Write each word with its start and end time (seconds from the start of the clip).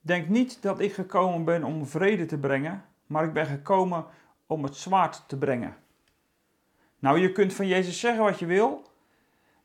Denk 0.00 0.28
niet 0.28 0.62
dat 0.62 0.80
ik 0.80 0.92
gekomen 0.92 1.44
ben 1.44 1.64
om 1.64 1.86
vrede 1.86 2.26
te 2.26 2.38
brengen, 2.38 2.84
maar 3.06 3.24
ik 3.24 3.32
ben 3.32 3.46
gekomen 3.46 4.06
om 4.46 4.62
het 4.62 4.76
zwaard 4.76 5.24
te 5.28 5.38
brengen. 5.38 5.76
Nou, 6.98 7.18
je 7.18 7.32
kunt 7.32 7.54
van 7.54 7.66
Jezus 7.66 8.00
zeggen 8.00 8.24
wat 8.24 8.38
je 8.38 8.46
wil, 8.46 8.82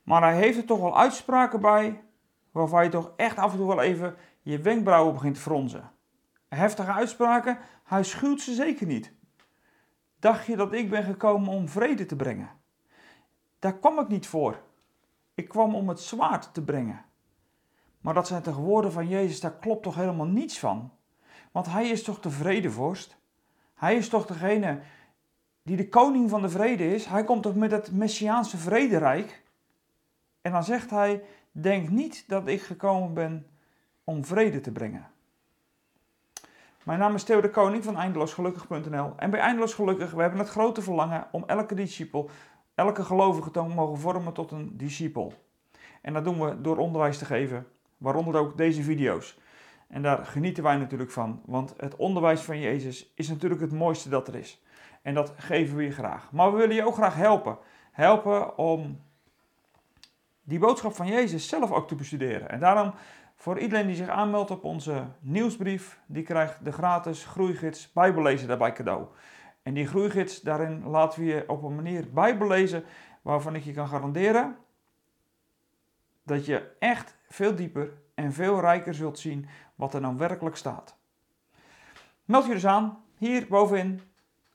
maar 0.02 0.22
hij 0.22 0.36
heeft 0.36 0.58
er 0.58 0.64
toch 0.64 0.80
wel 0.80 0.98
uitspraken 0.98 1.60
bij 1.60 2.02
waarvan 2.50 2.84
je 2.84 2.90
toch 2.90 3.12
echt 3.16 3.36
af 3.36 3.52
en 3.52 3.58
toe 3.58 3.66
wel 3.66 3.80
even 3.80 4.16
je 4.42 4.58
wenkbrauwen 4.58 5.14
begint 5.14 5.34
te 5.34 5.40
fronzen. 5.40 5.90
Heftige 6.48 6.92
uitspraken, 6.92 7.58
hij 7.84 8.04
schuwt 8.04 8.40
ze 8.40 8.54
zeker 8.54 8.86
niet. 8.86 9.12
Dacht 10.18 10.46
je 10.46 10.56
dat 10.56 10.72
ik 10.72 10.90
ben 10.90 11.02
gekomen 11.02 11.48
om 11.48 11.68
vrede 11.68 12.06
te 12.06 12.16
brengen? 12.16 12.50
Daar 13.58 13.78
kwam 13.78 13.98
ik 13.98 14.08
niet 14.08 14.26
voor. 14.26 14.60
Ik 15.34 15.48
kwam 15.48 15.74
om 15.74 15.88
het 15.88 16.00
zwaard 16.00 16.54
te 16.54 16.64
brengen. 16.64 17.04
Maar 18.04 18.14
dat 18.14 18.26
zijn 18.26 18.42
toch 18.42 18.56
woorden 18.56 18.92
van 18.92 19.08
Jezus, 19.08 19.40
daar 19.40 19.56
klopt 19.56 19.82
toch 19.82 19.94
helemaal 19.94 20.26
niets 20.26 20.58
van? 20.58 20.92
Want 21.52 21.66
hij 21.66 21.88
is 21.88 22.02
toch 22.02 22.20
de 22.20 22.30
vredevorst? 22.30 23.16
Hij 23.74 23.96
is 23.96 24.08
toch 24.08 24.26
degene 24.26 24.80
die 25.62 25.76
de 25.76 25.88
koning 25.88 26.30
van 26.30 26.42
de 26.42 26.48
vrede 26.48 26.94
is? 26.94 27.06
Hij 27.06 27.24
komt 27.24 27.42
toch 27.42 27.54
met 27.54 27.70
het 27.70 27.92
messiaanse 27.92 28.56
vrederijk? 28.56 29.42
En 30.42 30.52
dan 30.52 30.64
zegt 30.64 30.90
hij: 30.90 31.22
Denk 31.52 31.88
niet 31.88 32.24
dat 32.28 32.46
ik 32.46 32.62
gekomen 32.62 33.14
ben 33.14 33.46
om 34.04 34.24
vrede 34.24 34.60
te 34.60 34.72
brengen. 34.72 35.06
Mijn 36.82 36.98
naam 36.98 37.14
is 37.14 37.24
Theo 37.24 37.40
de 37.40 37.50
Koning 37.50 37.84
van 37.84 37.96
eindeloosgelukkig.nl 37.96 39.12
en 39.16 39.30
bij 39.30 39.40
Eindeloos 39.40 39.74
Gelukkig 39.74 40.10
we 40.10 40.20
hebben 40.20 40.40
het 40.40 40.48
grote 40.48 40.82
verlangen 40.82 41.26
om 41.32 41.44
elke 41.46 41.74
discipel, 41.74 42.30
elke 42.74 43.04
gelovige 43.04 43.50
te 43.50 43.62
mogen 43.62 43.98
vormen 43.98 44.32
tot 44.32 44.50
een 44.50 44.76
discipel. 44.76 45.32
En 46.00 46.12
dat 46.12 46.24
doen 46.24 46.40
we 46.40 46.60
door 46.60 46.76
onderwijs 46.76 47.18
te 47.18 47.24
geven, 47.24 47.66
waaronder 47.96 48.36
ook 48.36 48.56
deze 48.56 48.82
video's. 48.82 49.38
En 49.88 50.02
daar 50.02 50.26
genieten 50.26 50.62
wij 50.62 50.76
natuurlijk 50.76 51.10
van, 51.10 51.42
want 51.44 51.74
het 51.76 51.96
onderwijs 51.96 52.40
van 52.40 52.60
Jezus 52.60 53.12
is 53.14 53.28
natuurlijk 53.28 53.60
het 53.60 53.72
mooiste 53.72 54.08
dat 54.08 54.28
er 54.28 54.34
is. 54.34 54.62
En 55.02 55.14
dat 55.14 55.32
geven 55.36 55.76
we 55.76 55.82
je 55.82 55.90
graag. 55.90 56.32
Maar 56.32 56.52
we 56.52 56.58
willen 56.58 56.74
je 56.74 56.86
ook 56.86 56.94
graag 56.94 57.14
helpen. 57.14 57.58
Helpen 57.92 58.58
om 58.58 59.00
die 60.42 60.58
boodschap 60.58 60.94
van 60.94 61.06
Jezus 61.06 61.48
zelf 61.48 61.72
ook 61.72 61.88
te 61.88 61.94
bestuderen. 61.94 62.50
En 62.50 62.60
daarom 62.60 62.94
voor 63.34 63.58
iedereen 63.58 63.86
die 63.86 63.96
zich 63.96 64.08
aanmeldt 64.08 64.50
op 64.50 64.64
onze 64.64 65.04
nieuwsbrief, 65.20 66.00
die 66.06 66.22
krijgt 66.22 66.64
de 66.64 66.72
gratis 66.72 67.24
groeigids 67.24 67.92
Bijbellezen 67.92 68.48
daarbij 68.48 68.72
cadeau. 68.72 69.06
En 69.62 69.74
die 69.74 69.86
groeigids, 69.86 70.40
daarin 70.40 70.84
laten 70.88 71.20
we 71.20 71.26
je 71.26 71.48
op 71.48 71.62
een 71.62 71.74
manier 71.74 72.12
Bijbel 72.12 72.48
lezen 72.48 72.84
waarvan 73.22 73.54
ik 73.54 73.64
je 73.64 73.72
kan 73.72 73.88
garanderen 73.88 74.56
dat 76.22 76.46
je 76.46 76.70
echt 76.78 77.16
veel 77.34 77.54
dieper 77.54 77.92
en 78.14 78.32
veel 78.32 78.60
rijker 78.60 78.94
zult 78.94 79.18
zien 79.18 79.48
wat 79.74 79.94
er 79.94 80.00
nou 80.00 80.16
werkelijk 80.16 80.56
staat. 80.56 80.96
Meld 82.24 82.46
je 82.46 82.52
dus 82.52 82.66
aan, 82.66 83.04
hier 83.18 83.46
bovenin, 83.48 84.00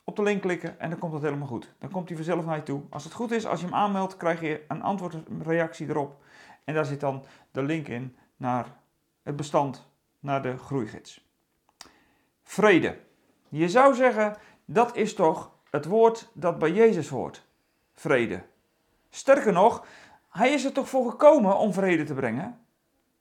op 0.03 0.15
de 0.15 0.23
link 0.23 0.41
klikken 0.41 0.79
en 0.79 0.89
dan 0.89 0.99
komt 0.99 1.13
het 1.13 1.21
helemaal 1.21 1.47
goed. 1.47 1.73
Dan 1.79 1.89
komt 1.89 2.07
hij 2.07 2.17
vanzelf 2.17 2.45
naar 2.45 2.55
je 2.55 2.63
toe. 2.63 2.81
Als 2.89 3.03
het 3.03 3.13
goed 3.13 3.31
is, 3.31 3.45
als 3.45 3.59
je 3.59 3.65
hem 3.65 3.75
aanmeldt, 3.75 4.17
krijg 4.17 4.41
je 4.41 4.65
een 4.67 4.81
antwoordreactie 4.81 5.89
erop. 5.89 6.23
En 6.63 6.73
daar 6.73 6.85
zit 6.85 6.99
dan 6.99 7.23
de 7.51 7.63
link 7.63 7.87
in 7.87 8.17
naar 8.37 8.65
het 9.23 9.35
bestand, 9.35 9.87
naar 10.19 10.41
de 10.41 10.57
groeigids. 10.57 11.27
Vrede. 12.43 12.99
Je 13.49 13.69
zou 13.69 13.95
zeggen, 13.95 14.35
dat 14.65 14.95
is 14.95 15.13
toch 15.13 15.51
het 15.69 15.85
woord 15.85 16.29
dat 16.33 16.59
bij 16.59 16.71
Jezus 16.71 17.09
hoort. 17.09 17.47
Vrede. 17.93 18.45
Sterker 19.09 19.53
nog, 19.53 19.85
hij 20.29 20.53
is 20.53 20.65
er 20.65 20.71
toch 20.71 20.89
voor 20.89 21.09
gekomen 21.09 21.57
om 21.57 21.73
vrede 21.73 22.03
te 22.03 22.13
brengen? 22.13 22.67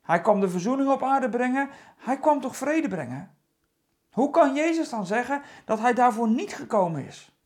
Hij 0.09 0.20
kwam 0.20 0.41
de 0.41 0.48
verzoening 0.48 0.91
op 0.91 1.03
aarde 1.03 1.28
brengen. 1.28 1.70
Hij 1.97 2.19
kwam 2.19 2.41
toch 2.41 2.56
vrede 2.56 2.89
brengen? 2.89 3.37
Hoe 4.11 4.31
kan 4.31 4.55
Jezus 4.55 4.89
dan 4.89 5.06
zeggen 5.06 5.42
dat 5.64 5.78
hij 5.78 5.95
daarvoor 5.95 6.28
niet 6.28 6.55
gekomen 6.55 7.06
is? 7.06 7.37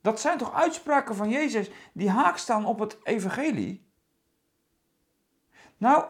Dat 0.00 0.20
zijn 0.20 0.38
toch 0.38 0.54
uitspraken 0.54 1.14
van 1.14 1.30
Jezus 1.30 1.70
die 1.92 2.10
haak 2.10 2.36
staan 2.36 2.64
op 2.64 2.78
het 2.78 2.98
evangelie? 3.02 3.90
Nou, 5.76 6.04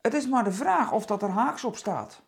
het 0.00 0.14
is 0.14 0.26
maar 0.28 0.44
de 0.44 0.52
vraag 0.52 0.92
of 0.92 1.06
dat 1.06 1.22
er 1.22 1.30
haaks 1.30 1.64
op 1.64 1.76
staat. 1.76 2.22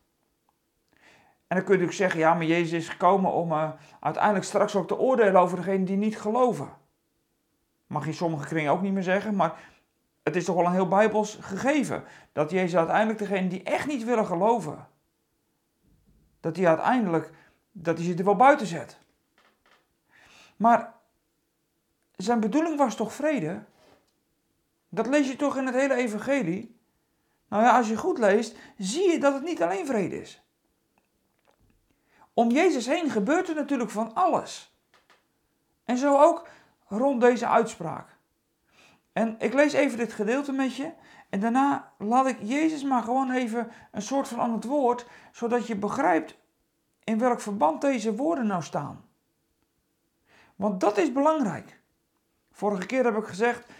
En 1.46 1.56
dan 1.56 1.64
kun 1.64 1.74
je 1.74 1.80
natuurlijk 1.80 1.92
zeggen, 1.92 2.20
ja, 2.20 2.34
maar 2.34 2.44
Jezus 2.44 2.72
is 2.72 2.88
gekomen 2.88 3.32
om 3.32 3.52
uh, 3.52 3.70
uiteindelijk 4.00 4.44
straks 4.44 4.76
ook 4.76 4.88
te 4.88 4.98
oordelen 4.98 5.40
over 5.40 5.56
degenen 5.56 5.84
die 5.84 5.96
niet 5.96 6.20
geloven. 6.20 6.68
Mag 7.86 8.06
je 8.06 8.12
sommige 8.12 8.46
kringen 8.46 8.72
ook 8.72 8.82
niet 8.82 8.92
meer 8.92 9.02
zeggen, 9.02 9.36
maar 9.36 9.74
het 10.26 10.36
is 10.36 10.44
toch 10.44 10.56
wel 10.56 10.66
een 10.66 10.72
heel 10.72 10.88
bijbels 10.88 11.38
gegeven. 11.40 12.04
Dat 12.32 12.50
Jezus 12.50 12.76
uiteindelijk 12.76 13.18
degenen 13.18 13.48
die 13.48 13.62
echt 13.62 13.86
niet 13.86 14.04
willen 14.04 14.26
geloven, 14.26 14.88
dat 16.40 16.56
hij 16.56 16.68
uiteindelijk, 16.68 17.30
dat 17.72 17.96
hij 17.96 18.06
ze 18.06 18.14
er 18.14 18.24
wel 18.24 18.36
buiten 18.36 18.66
zet. 18.66 18.98
Maar 20.56 20.94
zijn 22.16 22.40
bedoeling 22.40 22.76
was 22.76 22.96
toch 22.96 23.12
vrede? 23.12 23.64
Dat 24.88 25.06
lees 25.06 25.28
je 25.28 25.36
toch 25.36 25.56
in 25.56 25.66
het 25.66 25.74
hele 25.74 25.94
evangelie? 25.94 26.80
Nou 27.48 27.62
ja, 27.62 27.76
als 27.76 27.88
je 27.88 27.96
goed 27.96 28.18
leest, 28.18 28.56
zie 28.78 29.10
je 29.10 29.18
dat 29.18 29.34
het 29.34 29.42
niet 29.42 29.62
alleen 29.62 29.86
vrede 29.86 30.20
is. 30.20 30.42
Om 32.34 32.50
Jezus 32.50 32.86
heen 32.86 33.10
gebeurt 33.10 33.48
er 33.48 33.54
natuurlijk 33.54 33.90
van 33.90 34.14
alles. 34.14 34.76
En 35.84 35.98
zo 35.98 36.18
ook 36.22 36.48
rond 36.86 37.20
deze 37.20 37.46
uitspraak. 37.46 38.15
En 39.16 39.36
ik 39.38 39.54
lees 39.54 39.72
even 39.72 39.98
dit 39.98 40.12
gedeelte 40.12 40.52
met 40.52 40.76
je. 40.76 40.92
En 41.28 41.40
daarna 41.40 41.92
laat 41.98 42.26
ik 42.26 42.38
Jezus 42.42 42.82
maar 42.82 43.02
gewoon 43.02 43.30
even 43.30 43.70
een 43.92 44.02
soort 44.02 44.28
van 44.28 44.40
aan 44.40 44.52
het 44.52 44.64
woord, 44.64 45.06
zodat 45.32 45.66
je 45.66 45.76
begrijpt 45.76 46.38
in 47.04 47.18
welk 47.18 47.40
verband 47.40 47.80
deze 47.80 48.14
woorden 48.14 48.46
nou 48.46 48.62
staan. 48.62 49.04
Want 50.56 50.80
dat 50.80 50.98
is 50.98 51.12
belangrijk. 51.12 51.80
Vorige 52.52 52.86
keer 52.86 53.04
heb 53.04 53.16
ik 53.16 53.24
gezegd, 53.24 53.70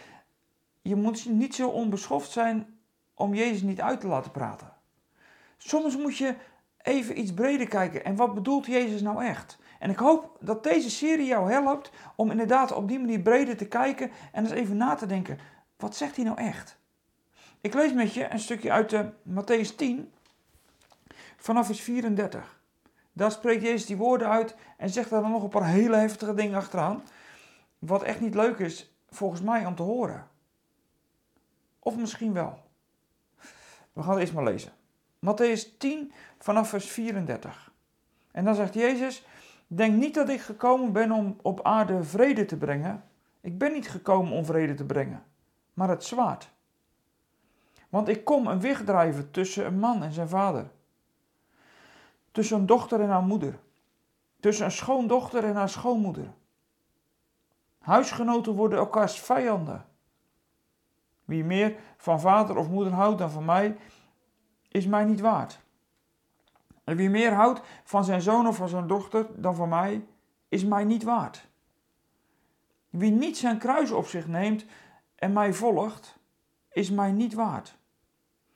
je 0.83 0.97
moet 0.97 1.27
niet 1.29 1.55
zo 1.55 1.69
onbeschoft 1.69 2.31
zijn 2.31 2.79
om 3.15 3.35
Jezus 3.35 3.63
niet 3.63 3.81
uit 3.81 4.01
te 4.01 4.07
laten 4.07 4.31
praten. 4.31 4.73
Soms 5.57 5.97
moet 5.97 6.17
je 6.17 6.35
even 6.87 7.19
iets 7.19 7.35
breder 7.35 7.69
kijken. 7.69 8.05
En 8.05 8.17
wat 8.17 8.35
bedoelt 8.35 8.67
Jezus 8.67 9.03
nou 9.03 9.25
echt? 9.25 9.59
En 9.79 9.91
ik 9.91 9.99
hoop 9.99 10.37
dat 10.41 10.63
deze 10.63 10.91
serie 10.91 11.27
jou 11.27 11.51
helpt 11.51 11.91
om 12.17 12.31
inderdaad 12.31 12.73
op 12.73 12.89
die 12.89 12.99
manier 12.99 13.21
breder 13.21 13.57
te 13.57 13.67
kijken 13.67 14.11
en 14.33 14.45
eens 14.45 14.53
even 14.53 14.77
na 14.77 14.95
te 14.95 15.07
denken. 15.07 15.39
Wat 15.77 15.97
zegt 15.97 16.17
hij 16.17 16.25
nou 16.25 16.39
echt? 16.39 16.79
Ik 17.61 17.75
lees 17.75 17.93
met 17.93 18.15
je 18.15 18.31
een 18.31 18.39
stukje 18.39 18.73
uit 18.73 18.91
de 18.91 19.11
Matthäus 19.29 19.77
10, 19.77 20.13
vanaf 21.37 21.67
vers 21.67 21.81
34. 21.81 22.61
Daar 23.13 23.31
spreekt 23.31 23.63
Jezus 23.63 23.87
die 23.87 23.97
woorden 23.97 24.29
uit 24.29 24.57
en 24.77 24.91
zegt 24.91 25.11
daar 25.11 25.23
dan 25.23 25.31
nog 25.31 25.43
een 25.43 25.49
paar 25.49 25.67
hele 25.67 25.97
heftige 25.97 26.35
dingen 26.35 26.57
achteraan. 26.57 27.03
Wat 27.79 28.03
echt 28.03 28.21
niet 28.21 28.35
leuk 28.35 28.59
is, 28.59 28.95
volgens 29.11 29.41
mij, 29.41 29.67
om 29.67 29.75
te 29.75 29.83
horen. 29.83 30.29
Of 31.79 31.97
misschien 31.97 32.33
wel. 32.33 32.59
We 33.93 34.03
gaan 34.03 34.11
het 34.11 34.21
eerst 34.21 34.33
maar 34.33 34.45
lezen. 34.45 34.73
Matthäus 35.27 35.79
10 35.79 36.13
vanaf 36.39 36.69
vers 36.69 36.91
34. 36.91 37.73
En 38.31 38.45
dan 38.45 38.55
zegt 38.55 38.75
Jezus: 38.75 39.27
Denk 39.67 39.97
niet 39.97 40.15
dat 40.15 40.29
ik 40.29 40.41
gekomen 40.41 40.93
ben 40.93 41.13
om 41.13 41.39
op 41.43 41.63
aarde 41.63 42.03
vrede 42.03 42.45
te 42.45 42.57
brengen. 42.57 43.05
Ik 43.41 43.59
ben 43.59 43.73
niet 43.73 43.89
gekomen 43.89 44.33
om 44.33 44.45
vrede 44.45 44.75
te 44.75 44.85
brengen, 44.85 45.25
maar 45.75 45.89
het 45.89 46.05
zwaard. 46.05 46.51
Want 47.89 48.09
ik 48.09 48.25
kom 48.25 48.47
een 48.47 48.61
weg 48.61 48.85
drijven 48.85 49.31
tussen 49.31 49.67
een 49.67 49.79
man 49.79 50.03
en 50.03 50.13
zijn 50.13 50.29
vader. 50.29 50.71
Tussen 52.33 52.59
een 52.59 52.67
dochter 52.67 53.01
en 53.01 53.09
haar 53.09 53.23
moeder. 53.23 53.59
Tussen 54.41 54.65
een 54.65 54.71
schoondochter 54.71 55.45
en 55.45 55.55
haar 55.55 55.69
schoonmoeder. 55.69 56.33
Huisgenoten 57.79 58.53
worden 58.53 58.79
elkaars 58.79 59.21
vijanden. 59.21 59.85
Wie 61.25 61.45
meer 61.45 61.77
van 61.97 62.21
vader 62.21 62.57
of 62.57 62.69
moeder 62.69 62.93
houdt 62.93 63.19
dan 63.19 63.31
van 63.31 63.45
mij, 63.45 63.77
is 64.77 64.87
mij 64.87 65.05
niet 65.05 65.21
waard. 65.21 65.61
En 66.85 66.97
wie 66.97 67.11
meer 67.11 67.33
houdt 67.33 67.61
van 67.85 68.05
zijn 68.05 68.21
zoon 68.21 68.47
of 68.47 68.57
van 68.57 68.69
zijn 68.69 68.87
dochter 68.87 69.27
dan 69.35 69.55
van 69.55 69.69
mij, 69.69 70.07
is 70.49 70.65
mij 70.65 70.85
niet 70.85 71.03
waard. 71.03 71.47
Wie 72.91 73.11
niet 73.11 73.39
zijn 73.39 73.59
kruis 73.59 73.91
op 73.91 74.07
zich 74.07 74.27
neemt 74.27 74.65
en 75.15 75.33
mij 75.33 75.53
volgt, 75.53 76.19
is 76.73 76.91
mij 76.91 77.13
niet 77.13 77.35
waard. 77.35 77.77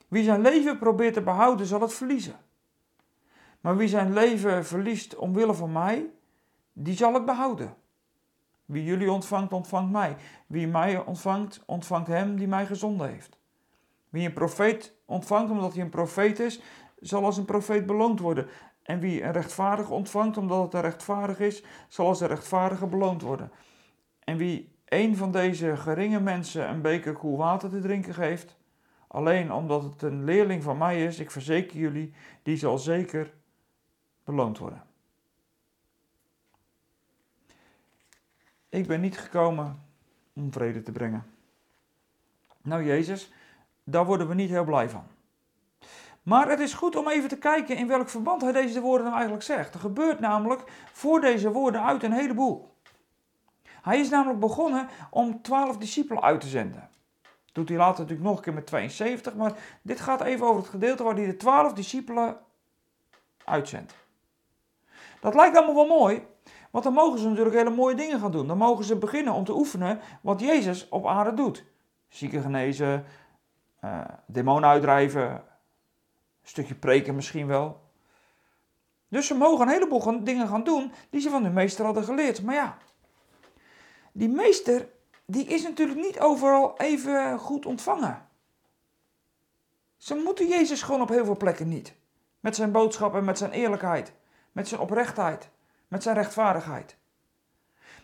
Wie 0.09 0.25
zijn 0.25 0.41
leven 0.41 0.79
probeert 0.79 1.15
te 1.15 1.23
behouden, 1.23 1.67
zal 1.67 1.81
het 1.81 1.95
verliezen. 1.95 2.37
Maar 3.61 3.77
wie 3.77 3.89
zijn 3.89 4.13
leven 4.13 4.67
verliest 4.67 5.17
omwille 5.17 5.55
van 5.55 5.73
mij, 5.73 6.11
die 6.73 6.97
zal 6.97 7.15
het 7.15 7.25
behouden. 7.25 7.75
Wie 8.65 8.85
jullie 8.85 9.13
ontvangt, 9.13 9.53
ontvangt 9.53 9.93
mij. 9.93 10.17
Wie 10.47 10.67
mij 10.67 10.99
ontvangt, 10.99 11.63
ontvangt 11.67 12.09
hem 12.09 12.37
die 12.37 12.49
mij 12.49 12.67
gezonden 12.67 13.09
heeft. 13.09 13.39
Wie 14.09 14.27
een 14.27 14.33
profeet 14.33 14.95
ontvangt 15.11 15.51
omdat 15.51 15.73
hij 15.73 15.83
een 15.83 15.89
profeet 15.89 16.39
is, 16.39 16.61
zal 17.01 17.25
als 17.25 17.37
een 17.37 17.45
profeet 17.45 17.87
beloond 17.87 18.21
worden. 18.21 18.49
En 18.83 19.01
wie 19.01 19.23
een 19.23 19.33
rechtvaardige 19.33 19.93
ontvangt 19.93 20.37
omdat 20.37 20.63
het 20.63 20.75
een 20.75 20.81
rechtvaardig 20.81 21.41
is, 21.41 21.65
zal 21.89 22.07
als 22.07 22.21
een 22.21 22.29
rechtvaardige 22.29 22.87
beloond 22.87 23.23
worden. 23.23 23.51
En 24.25 24.37
wie 24.37 24.75
een 24.85 25.17
van 25.17 25.33
deze 25.33 25.77
geringe 25.77 26.21
mensen 26.21 26.69
een 26.69 26.83
beker 26.83 27.13
koel 27.13 27.37
water 27.37 27.71
te 27.71 27.81
drinken 27.81 28.15
geeft, 28.15 28.59
Alleen 29.13 29.53
omdat 29.53 29.83
het 29.83 30.03
een 30.03 30.25
leerling 30.25 30.63
van 30.63 30.79
mij 30.79 31.05
is, 31.05 31.19
ik 31.19 31.31
verzeker 31.31 31.79
jullie, 31.79 32.13
die 32.43 32.57
zal 32.57 32.79
zeker 32.79 33.35
beloond 34.25 34.59
worden. 34.59 34.83
Ik 38.69 38.87
ben 38.87 39.01
niet 39.01 39.19
gekomen 39.19 39.83
om 40.33 40.53
vrede 40.53 40.83
te 40.83 40.93
brengen. 40.93 41.27
Nou 42.63 42.85
Jezus, 42.85 43.33
daar 43.91 44.07
worden 44.07 44.29
we 44.29 44.35
niet 44.35 44.51
heel 44.51 44.65
blij 44.65 44.89
van. 44.89 45.05
Maar 46.23 46.49
het 46.49 46.61
is 46.61 46.75
goed 46.75 46.97
om 46.97 47.09
even 47.09 47.29
te 47.29 47.39
kijken 47.39 47.77
in 47.77 47.87
welk 47.87 48.09
verband 48.09 48.43
hij 48.43 48.53
deze 48.53 48.81
woorden 48.81 49.03
nou 49.03 49.15
eigenlijk 49.15 49.45
zegt. 49.45 49.75
Er 49.75 49.81
gebeurt 49.81 50.21
namelijk 50.21 50.63
voor 50.93 51.21
deze 51.21 51.51
woorden 51.51 51.83
uit 51.83 52.03
een 52.03 52.13
heleboel. 52.13 52.75
Hij 53.83 54.01
is 54.01 54.09
namelijk 54.09 54.41
begonnen 54.41 54.89
om 55.11 55.43
twaalf 55.43 55.77
discipelen 55.77 56.23
uit 56.23 56.41
te 56.41 56.47
zenden. 56.47 56.89
Doet 57.53 57.69
hij 57.69 57.79
later 57.79 58.01
natuurlijk 58.01 58.29
nog 58.29 58.37
een 58.37 58.43
keer 58.43 58.53
met 58.53 58.67
72, 58.67 59.35
maar 59.35 59.53
dit 59.83 60.01
gaat 60.01 60.21
even 60.21 60.47
over 60.47 60.61
het 60.61 60.71
gedeelte 60.71 61.03
waar 61.03 61.15
hij 61.15 61.27
de 61.27 61.37
twaalf 61.37 61.73
discipelen 61.73 62.37
uitzendt. 63.45 63.95
Dat 65.21 65.35
lijkt 65.35 65.57
allemaal 65.57 65.75
wel 65.75 65.99
mooi, 65.99 66.27
want 66.71 66.85
dan 66.85 66.93
mogen 66.93 67.19
ze 67.19 67.29
natuurlijk 67.29 67.57
hele 67.57 67.71
mooie 67.71 67.95
dingen 67.95 68.21
gaan 68.21 68.33
doen. 68.33 68.47
Dan 68.47 68.59
mogen 68.59 68.85
ze 68.85 68.97
beginnen 68.97 69.33
om 69.33 69.45
te 69.45 69.57
oefenen 69.57 70.01
wat 70.21 70.41
Jezus 70.41 70.89
op 70.89 71.07
aarde 71.07 71.35
doet. 71.35 71.65
Zieken 72.09 72.43
genezen, 72.43 73.05
uh, 73.85 74.01
demonen 74.27 74.69
uitdrijven, 74.69 75.31
een 75.31 75.43
stukje 76.43 76.75
preken 76.75 77.15
misschien 77.15 77.47
wel. 77.47 77.89
Dus 79.09 79.27
ze 79.27 79.35
mogen 79.35 79.67
een 79.67 79.73
heleboel 79.73 80.25
dingen 80.25 80.49
gaan 80.49 80.65
doen 80.65 80.93
die 81.11 81.21
ze 81.21 81.31
van 81.31 81.43
hun 81.43 81.53
meester 81.53 81.85
hadden 81.85 82.05
geleerd. 82.05 82.43
Maar 82.43 82.55
ja, 82.55 82.79
die 84.13 84.29
meester 84.29 84.89
die 85.31 85.45
is 85.45 85.63
natuurlijk 85.63 85.99
niet 85.99 86.21
overal 86.21 86.79
even 86.79 87.39
goed 87.39 87.67
ontvangen. 87.67 88.29
Ze 89.97 90.15
moeten 90.15 90.49
Jezus 90.49 90.83
gewoon 90.83 91.01
op 91.01 91.09
heel 91.09 91.25
veel 91.25 91.37
plekken 91.37 91.69
niet. 91.69 91.95
Met 92.41 92.57
zijn 92.57 92.73
boodschap 92.73 93.15
en 93.15 93.25
met 93.25 93.39
zijn 93.39 93.51
eerlijkheid, 93.51 94.13
met 94.53 94.69
zijn 94.69 94.81
oprechtheid, 94.81 95.49
met 95.89 96.03
zijn 96.03 96.17
rechtvaardigheid. 96.17 96.97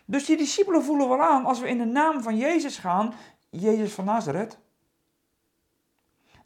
Dus 0.05 0.25
die 0.25 0.37
discipelen 0.37 0.83
voelen 0.83 1.09
wel 1.09 1.21
aan 1.21 1.45
als 1.45 1.59
we 1.59 1.67
in 1.67 1.77
de 1.77 1.85
naam 1.85 2.21
van 2.21 2.37
Jezus 2.37 2.77
gaan, 2.77 3.13
Jezus 3.49 3.93
van 3.93 4.05
Nazareth, 4.05 4.57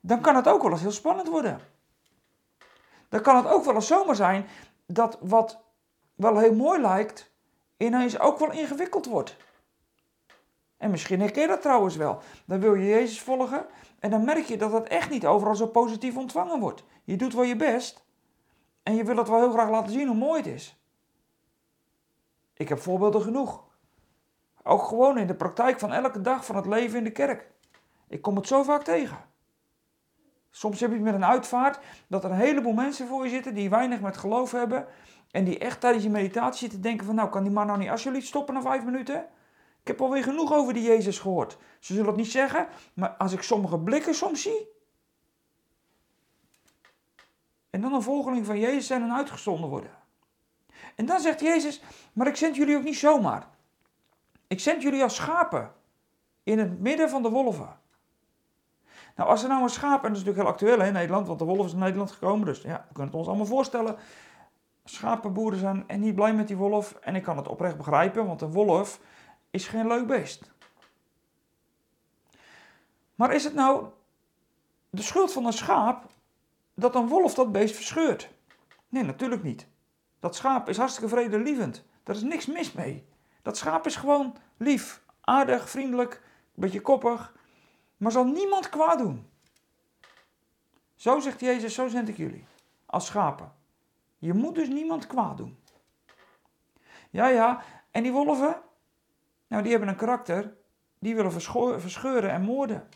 dan 0.01 0.21
kan 0.21 0.35
het 0.35 0.47
ook 0.47 0.61
wel 0.61 0.71
eens 0.71 0.81
heel 0.81 0.91
spannend 0.91 1.27
worden. 1.27 1.59
Dan 3.09 3.21
kan 3.21 3.35
het 3.35 3.47
ook 3.47 3.65
wel 3.65 3.75
eens 3.75 3.87
zomaar 3.87 4.15
zijn 4.15 4.47
dat 4.85 5.17
wat 5.21 5.63
wel 6.15 6.37
heel 6.37 6.55
mooi 6.55 6.81
lijkt, 6.81 7.31
ineens 7.77 8.19
ook 8.19 8.39
wel 8.39 8.51
ingewikkeld 8.51 9.05
wordt. 9.05 9.37
En 10.77 10.91
misschien 10.91 11.19
herken 11.19 11.41
je 11.41 11.47
dat 11.47 11.61
trouwens 11.61 11.95
wel. 11.95 12.21
Dan 12.45 12.59
wil 12.59 12.73
je 12.73 12.87
Jezus 12.87 13.21
volgen 13.21 13.65
en 13.99 14.09
dan 14.09 14.25
merk 14.25 14.45
je 14.45 14.57
dat 14.57 14.71
het 14.71 14.87
echt 14.87 15.09
niet 15.09 15.25
overal 15.25 15.55
zo 15.55 15.67
positief 15.67 16.17
ontvangen 16.17 16.59
wordt. 16.59 16.83
Je 17.03 17.15
doet 17.15 17.33
wel 17.33 17.43
je 17.43 17.55
best 17.55 18.05
en 18.83 18.95
je 18.95 19.03
wil 19.03 19.17
het 19.17 19.27
wel 19.27 19.39
heel 19.39 19.51
graag 19.51 19.69
laten 19.69 19.91
zien 19.91 20.07
hoe 20.07 20.15
mooi 20.15 20.41
het 20.41 20.51
is. 20.51 20.85
Ik 22.53 22.69
heb 22.69 22.79
voorbeelden 22.79 23.21
genoeg. 23.21 23.63
Ook 24.63 24.83
gewoon 24.83 25.17
in 25.17 25.27
de 25.27 25.35
praktijk 25.35 25.79
van 25.79 25.93
elke 25.93 26.21
dag 26.21 26.45
van 26.45 26.55
het 26.55 26.65
leven 26.65 26.97
in 26.97 27.03
de 27.03 27.11
kerk. 27.11 27.51
Ik 28.07 28.21
kom 28.21 28.35
het 28.35 28.47
zo 28.47 28.63
vaak 28.63 28.83
tegen. 28.83 29.30
Soms 30.51 30.79
heb 30.79 30.89
je 30.89 30.95
het 30.95 31.05
met 31.05 31.13
een 31.13 31.25
uitvaart 31.25 31.79
dat 32.07 32.23
er 32.23 32.31
een 32.31 32.37
heleboel 32.37 32.73
mensen 32.73 33.07
voor 33.07 33.23
je 33.23 33.29
zitten 33.29 33.53
die 33.53 33.69
weinig 33.69 33.99
met 33.99 34.17
geloof 34.17 34.51
hebben. 34.51 34.87
En 35.31 35.43
die 35.43 35.57
echt 35.57 35.79
tijdens 35.79 36.03
je 36.03 36.09
meditatie 36.09 36.59
zitten 36.59 36.81
denken 36.81 37.05
van 37.05 37.15
nou 37.15 37.29
kan 37.29 37.43
die 37.43 37.51
man 37.51 37.67
nou 37.67 37.79
niet 37.79 37.89
alsjeblieft 37.89 38.27
stoppen 38.27 38.53
na 38.53 38.61
vijf 38.61 38.83
minuten? 38.83 39.25
Ik 39.81 39.87
heb 39.87 40.01
alweer 40.01 40.23
genoeg 40.23 40.53
over 40.53 40.73
die 40.73 40.83
Jezus 40.83 41.19
gehoord. 41.19 41.57
Ze 41.79 41.93
zullen 41.93 42.07
het 42.07 42.17
niet 42.17 42.31
zeggen, 42.31 42.67
maar 42.93 43.09
als 43.09 43.33
ik 43.33 43.41
sommige 43.41 43.79
blikken 43.79 44.15
soms 44.15 44.41
zie. 44.41 44.67
En 47.69 47.81
dan 47.81 47.93
een 47.93 48.01
volgeling 48.01 48.45
van 48.45 48.59
Jezus 48.59 48.87
zijn 48.87 49.01
en 49.01 49.13
uitgezonden 49.13 49.69
worden. 49.69 49.91
En 50.95 51.05
dan 51.05 51.19
zegt 51.19 51.39
Jezus, 51.39 51.81
maar 52.13 52.27
ik 52.27 52.35
zend 52.35 52.55
jullie 52.55 52.77
ook 52.77 52.83
niet 52.83 52.97
zomaar. 52.97 53.47
Ik 54.47 54.59
zend 54.59 54.81
jullie 54.81 55.03
als 55.03 55.15
schapen 55.15 55.73
in 56.43 56.59
het 56.59 56.79
midden 56.79 57.09
van 57.09 57.21
de 57.21 57.29
wolven. 57.29 57.79
Nou, 59.15 59.29
als 59.29 59.43
er 59.43 59.49
nou 59.49 59.63
een 59.63 59.69
schaap, 59.69 60.03
en 60.03 60.07
dat 60.13 60.17
is 60.21 60.25
natuurlijk 60.25 60.37
heel 60.37 60.53
actueel 60.53 60.87
in 60.87 60.93
Nederland, 60.93 61.27
want 61.27 61.39
de 61.39 61.45
wolf 61.45 61.65
is 61.65 61.73
in 61.73 61.79
Nederland 61.79 62.11
gekomen, 62.11 62.45
dus 62.45 62.61
ja, 62.61 62.85
we 62.87 62.93
kunnen 62.93 63.11
het 63.11 63.15
ons 63.15 63.27
allemaal 63.27 63.45
voorstellen. 63.45 63.95
Schapenboeren 64.83 65.59
zijn 65.59 65.83
en 65.87 65.99
niet 65.99 66.15
blij 66.15 66.33
met 66.33 66.47
die 66.47 66.57
wolf. 66.57 66.93
En 67.01 67.15
ik 67.15 67.23
kan 67.23 67.37
het 67.37 67.47
oprecht 67.47 67.77
begrijpen, 67.77 68.25
want 68.25 68.41
een 68.41 68.51
wolf 68.51 68.99
is 69.49 69.67
geen 69.67 69.87
leuk 69.87 70.07
beest. 70.07 70.51
Maar 73.15 73.33
is 73.33 73.43
het 73.43 73.53
nou 73.53 73.85
de 74.89 75.01
schuld 75.01 75.33
van 75.33 75.45
een 75.45 75.53
schaap 75.53 76.05
dat 76.73 76.95
een 76.95 77.07
wolf 77.07 77.33
dat 77.33 77.51
beest 77.51 77.75
verscheurt? 77.75 78.29
Nee, 78.89 79.03
natuurlijk 79.03 79.43
niet. 79.43 79.67
Dat 80.19 80.35
schaap 80.35 80.69
is 80.69 80.77
hartstikke 80.77 81.09
vredelievend. 81.09 81.85
Daar 82.03 82.15
is 82.15 82.21
niks 82.21 82.45
mis 82.45 82.73
mee. 82.73 83.07
Dat 83.41 83.57
schaap 83.57 83.85
is 83.85 83.95
gewoon 83.95 84.35
lief, 84.57 85.01
aardig, 85.21 85.69
vriendelijk, 85.69 86.13
een 86.13 86.61
beetje 86.61 86.81
koppig, 86.81 87.33
maar 88.01 88.11
zal 88.11 88.25
niemand 88.25 88.69
kwaad 88.69 88.97
doen. 88.97 89.29
Zo 90.95 91.19
zegt 91.19 91.39
Jezus, 91.39 91.73
zo 91.73 91.87
zend 91.87 92.09
ik 92.09 92.17
jullie, 92.17 92.45
als 92.85 93.05
schapen. 93.05 93.53
Je 94.17 94.33
moet 94.33 94.55
dus 94.55 94.67
niemand 94.67 95.07
kwaad 95.07 95.37
doen. 95.37 95.59
Ja, 97.09 97.27
ja, 97.27 97.63
en 97.91 98.03
die 98.03 98.11
wolven, 98.11 98.61
nou, 99.47 99.61
die 99.61 99.71
hebben 99.71 99.89
een 99.89 99.95
karakter, 99.95 100.53
die 100.99 101.15
willen 101.15 101.31
verscheuren 101.81 102.31
en 102.31 102.41
moorden. 102.41 102.89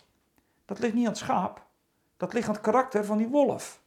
Dat 0.66 0.80
ligt 0.80 0.94
niet 0.94 1.06
aan 1.06 1.12
het 1.12 1.20
schaap, 1.20 1.66
dat 2.18 2.34
ligt 2.34 2.48
aan 2.48 2.54
het 2.54 2.64
karakter 2.64 3.06
van 3.06 3.18
die 3.18 3.28
wolf. 3.28 3.82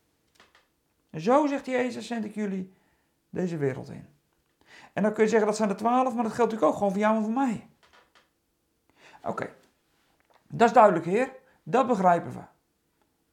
En 1.10 1.20
zo, 1.20 1.46
zegt 1.46 1.66
Jezus, 1.66 2.06
zend 2.06 2.24
ik 2.24 2.34
jullie 2.34 2.72
deze 3.30 3.56
wereld 3.56 3.88
in. 3.88 4.06
En 4.92 5.02
dan 5.02 5.12
kun 5.12 5.22
je 5.22 5.30
zeggen 5.30 5.48
dat 5.48 5.56
zijn 5.56 5.68
de 5.68 5.74
twaalf, 5.74 6.14
maar 6.14 6.22
dat 6.22 6.32
geldt 6.32 6.52
natuurlijk 6.52 6.72
ook 6.72 6.74
gewoon 6.78 6.90
voor 6.90 7.00
jou 7.00 7.16
en 7.16 7.22
voor 7.22 7.32
mij. 7.32 7.68
Oké, 9.22 9.56
dat 10.48 10.68
is 10.68 10.74
duidelijk, 10.74 11.04
Heer. 11.04 11.32
Dat 11.62 11.86
begrijpen 11.86 12.32
we. 12.32 12.40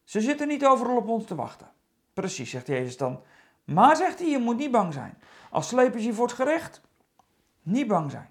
Ze 0.04 0.22
zitten 0.22 0.48
niet 0.48 0.66
overal 0.66 0.98
op 0.98 1.08
ons 1.08 1.26
te 1.26 1.36
wachten. 1.36 1.72
Precies, 2.14 2.50
zegt 2.50 2.68
Jezus 2.68 2.98
dan. 2.98 3.22
Maar, 3.64 3.96
zegt 3.96 4.20
hij, 4.20 4.30
je 4.30 4.40
moet 4.40 4.58
niet 4.58 4.72
bang 4.72 4.94
zijn. 4.94 5.22
Als 5.50 5.68
slepen 5.68 6.02
je 6.02 6.14
voor 6.14 6.28
het 6.28 6.36
gerecht, 6.36 6.82
niet 7.62 7.88
bang 7.88 8.12
zijn. 8.12 8.30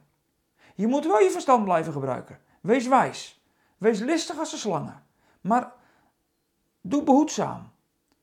Je 0.75 0.86
moet 0.86 1.06
wel 1.06 1.20
je 1.20 1.31
verstand 1.31 1.64
blijven 1.64 1.92
gebruiken. 1.92 2.40
Wees 2.60 2.86
wijs. 2.86 3.42
Wees 3.78 4.00
listig 4.00 4.38
als 4.38 4.50
de 4.50 4.56
slangen. 4.56 5.02
Maar 5.40 5.72
doe 6.81 7.02
behoedzaam. 7.02 7.72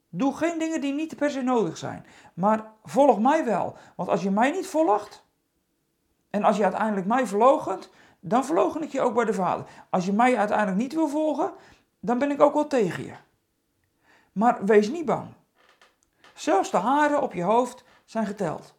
Doe 0.09 0.35
geen 0.35 0.59
dingen 0.59 0.81
die 0.81 0.93
niet 0.93 1.15
per 1.15 1.31
se 1.31 1.41
nodig 1.41 1.77
zijn. 1.77 2.05
Maar 2.33 2.71
volg 2.83 3.19
mij 3.19 3.45
wel. 3.45 3.77
Want 3.95 4.09
als 4.09 4.23
je 4.23 4.31
mij 4.31 4.51
niet 4.51 4.67
volgt. 4.67 5.25
En 6.29 6.43
als 6.43 6.57
je 6.57 6.63
uiteindelijk 6.63 7.07
mij 7.07 7.27
verloochent. 7.27 7.89
Dan 8.23 8.45
verlogen 8.45 8.83
ik 8.83 8.91
je 8.91 9.01
ook 9.01 9.13
bij 9.13 9.25
de 9.25 9.33
Vader. 9.33 9.65
Als 9.89 10.05
je 10.05 10.13
mij 10.13 10.37
uiteindelijk 10.37 10.77
niet 10.77 10.93
wil 10.93 11.07
volgen. 11.07 11.51
Dan 11.99 12.19
ben 12.19 12.31
ik 12.31 12.41
ook 12.41 12.53
wel 12.53 12.67
tegen 12.67 13.05
je. 13.05 13.13
Maar 14.31 14.65
wees 14.65 14.89
niet 14.89 15.05
bang. 15.05 15.27
Zelfs 16.33 16.71
de 16.71 16.77
haren 16.77 17.21
op 17.21 17.33
je 17.33 17.43
hoofd 17.43 17.83
zijn 18.05 18.25
geteld. 18.25 18.75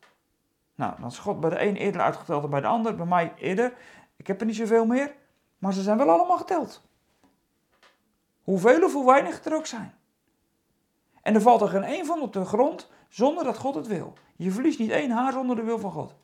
Nou, 0.75 0.93
dan 1.01 1.09
is 1.09 1.19
God 1.19 1.41
bij 1.41 1.51
de 1.51 1.61
een 1.61 1.77
eerder 1.77 2.01
uitgeteld 2.01 2.41
dan 2.41 2.51
bij 2.51 2.61
de 2.61 2.67
ander. 2.67 2.97
Bij 2.97 3.07
mij 3.07 3.33
eerder. 3.37 3.73
Ik 4.17 4.27
heb 4.27 4.41
er 4.41 4.47
niet 4.47 4.57
zoveel 4.57 4.87
meer. 4.87 5.15
Maar 5.59 5.73
ze 5.73 5.83
zijn 5.83 5.99
wel 5.99 6.11
allemaal 6.11 6.39
geteld. 6.39 6.83
Hoeveel 8.43 8.85
of 8.85 8.93
hoe 8.93 9.07
weinig 9.07 9.45
er 9.45 9.55
ook 9.55 9.67
zijn. 9.67 9.95
En 11.23 11.35
er 11.35 11.41
valt 11.41 11.61
er 11.61 11.69
geen 11.69 11.83
één 11.83 12.07
van 12.07 12.21
op 12.21 12.33
de 12.33 12.45
grond 12.45 12.91
zonder 13.09 13.45
dat 13.45 13.59
God 13.59 13.75
het 13.75 13.87
wil. 13.87 14.13
Je 14.37 14.51
verliest 14.51 14.79
niet 14.79 14.91
één 14.91 15.11
haar 15.11 15.33
zonder 15.33 15.57
de 15.57 15.63
wil 15.63 15.79
van 15.79 15.91
God. 15.91 16.15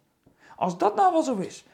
Als 0.56 0.78
dat 0.78 0.94
nou 0.94 1.12
wel 1.12 1.22
zo 1.22 1.36
is, 1.36 1.66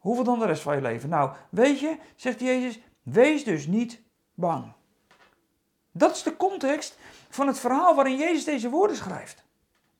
hoeveel 0.00 0.24
dan 0.24 0.38
de 0.38 0.46
rest 0.46 0.62
van 0.62 0.74
je 0.74 0.82
leven? 0.82 1.08
Nou, 1.08 1.32
weet 1.50 1.80
je, 1.80 1.96
zegt 2.16 2.40
Jezus, 2.40 2.80
wees 3.02 3.44
dus 3.44 3.66
niet 3.66 4.02
bang. 4.34 4.72
Dat 5.92 6.16
is 6.16 6.22
de 6.22 6.36
context 6.36 6.98
van 7.28 7.46
het 7.46 7.58
verhaal 7.58 7.94
waarin 7.94 8.16
Jezus 8.16 8.44
deze 8.44 8.70
woorden 8.70 8.96
schrijft. 8.96 9.44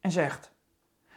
En 0.00 0.10
zegt, 0.10 0.50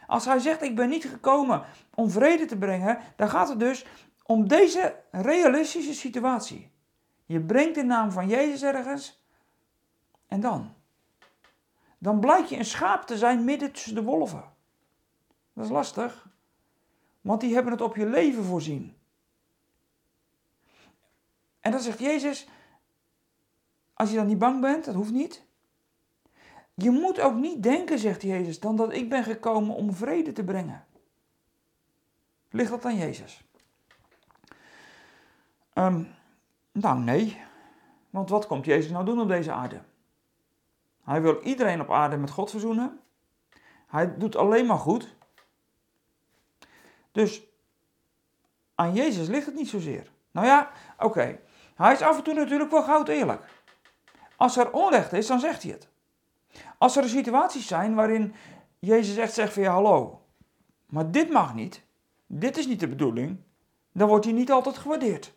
als 0.06 0.24
hij 0.24 0.38
zegt, 0.38 0.62
ik 0.62 0.76
ben 0.76 0.88
niet 0.88 1.04
gekomen 1.04 1.64
om 1.94 2.10
vrede 2.10 2.44
te 2.44 2.56
brengen, 2.56 2.98
dan 3.16 3.28
gaat 3.28 3.48
het 3.48 3.58
dus 3.58 3.86
om 4.22 4.48
deze 4.48 4.94
realistische 5.10 5.94
situatie. 5.94 6.70
Je 7.26 7.40
brengt 7.40 7.74
de 7.74 7.82
naam 7.82 8.12
van 8.12 8.28
Jezus 8.28 8.62
ergens 8.62 9.24
en 10.26 10.40
dan? 10.40 10.74
Dan 11.98 12.20
blijkt 12.20 12.48
je 12.48 12.56
een 12.56 12.64
schaap 12.64 13.06
te 13.06 13.18
zijn 13.18 13.44
midden 13.44 13.72
tussen 13.72 13.94
de 13.94 14.02
wolven. 14.02 14.44
Dat 15.52 15.64
is 15.64 15.70
lastig, 15.70 16.26
want 17.24 17.40
die 17.40 17.54
hebben 17.54 17.72
het 17.72 17.80
op 17.80 17.96
je 17.96 18.06
leven 18.06 18.44
voorzien. 18.44 18.96
En 21.60 21.70
dan 21.70 21.80
zegt 21.80 21.98
Jezus, 21.98 22.48
als 23.94 24.10
je 24.10 24.16
dan 24.16 24.26
niet 24.26 24.38
bang 24.38 24.60
bent, 24.60 24.84
dat 24.84 24.94
hoeft 24.94 25.12
niet. 25.12 25.42
Je 26.74 26.90
moet 26.90 27.20
ook 27.20 27.34
niet 27.34 27.62
denken, 27.62 27.98
zegt 27.98 28.22
Jezus, 28.22 28.60
dan 28.60 28.76
dat 28.76 28.92
ik 28.92 29.08
ben 29.08 29.24
gekomen 29.24 29.74
om 29.74 29.92
vrede 29.92 30.32
te 30.32 30.44
brengen. 30.44 30.86
Ligt 32.50 32.70
dat 32.70 32.84
aan 32.84 32.96
Jezus? 32.96 33.44
Um, 35.74 36.14
nou, 36.72 36.98
nee. 36.98 37.42
Want 38.10 38.28
wat 38.28 38.46
komt 38.46 38.64
Jezus 38.64 38.90
nou 38.90 39.04
doen 39.04 39.20
op 39.20 39.28
deze 39.28 39.52
aarde? 39.52 39.80
Hij 41.04 41.22
wil 41.22 41.42
iedereen 41.42 41.80
op 41.80 41.90
aarde 41.90 42.16
met 42.16 42.30
God 42.30 42.50
verzoenen. 42.50 43.00
Hij 43.86 44.16
doet 44.16 44.36
alleen 44.36 44.66
maar 44.66 44.78
goed. 44.78 45.14
Dus 47.14 47.42
aan 48.74 48.94
Jezus 48.94 49.28
ligt 49.28 49.46
het 49.46 49.54
niet 49.54 49.68
zozeer. 49.68 50.10
Nou 50.30 50.46
ja, 50.46 50.70
oké. 50.98 51.40
Hij 51.74 51.92
is 51.92 52.00
af 52.00 52.16
en 52.16 52.22
toe 52.22 52.34
natuurlijk 52.34 52.70
wel 52.70 52.82
goud 52.82 53.08
eerlijk. 53.08 53.44
Als 54.36 54.56
er 54.56 54.72
onrecht 54.72 55.12
is, 55.12 55.26
dan 55.26 55.40
zegt 55.40 55.62
hij 55.62 55.72
het. 55.72 55.88
Als 56.78 56.96
er 56.96 57.08
situaties 57.08 57.66
zijn 57.66 57.94
waarin 57.94 58.34
Jezus 58.78 59.16
echt 59.16 59.34
zegt 59.34 59.52
van 59.52 59.62
ja, 59.62 59.72
hallo, 59.72 60.22
maar 60.86 61.10
dit 61.10 61.30
mag 61.30 61.54
niet, 61.54 61.82
dit 62.26 62.56
is 62.56 62.66
niet 62.66 62.80
de 62.80 62.88
bedoeling, 62.88 63.38
dan 63.92 64.08
wordt 64.08 64.24
hij 64.24 64.34
niet 64.34 64.50
altijd 64.50 64.78
gewaardeerd. 64.78 65.34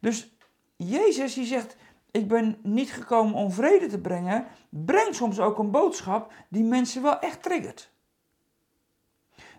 Dus 0.00 0.36
Jezus 0.76 1.34
die 1.34 1.46
zegt, 1.46 1.76
ik 2.10 2.28
ben 2.28 2.58
niet 2.62 2.92
gekomen 2.92 3.34
om 3.34 3.52
vrede 3.52 3.86
te 3.86 4.00
brengen, 4.00 4.46
brengt 4.68 5.14
soms 5.14 5.40
ook 5.40 5.58
een 5.58 5.70
boodschap 5.70 6.32
die 6.48 6.64
mensen 6.64 7.02
wel 7.02 7.18
echt 7.18 7.42
triggert. 7.42 7.92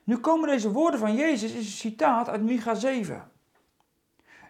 Nu 0.03 0.17
komen 0.17 0.49
deze 0.49 0.71
woorden 0.71 0.99
van 0.99 1.15
Jezus, 1.15 1.51
is 1.51 1.65
een 1.65 1.71
citaat 1.71 2.29
uit 2.29 2.41
Micha 2.41 2.73
7. 2.73 3.31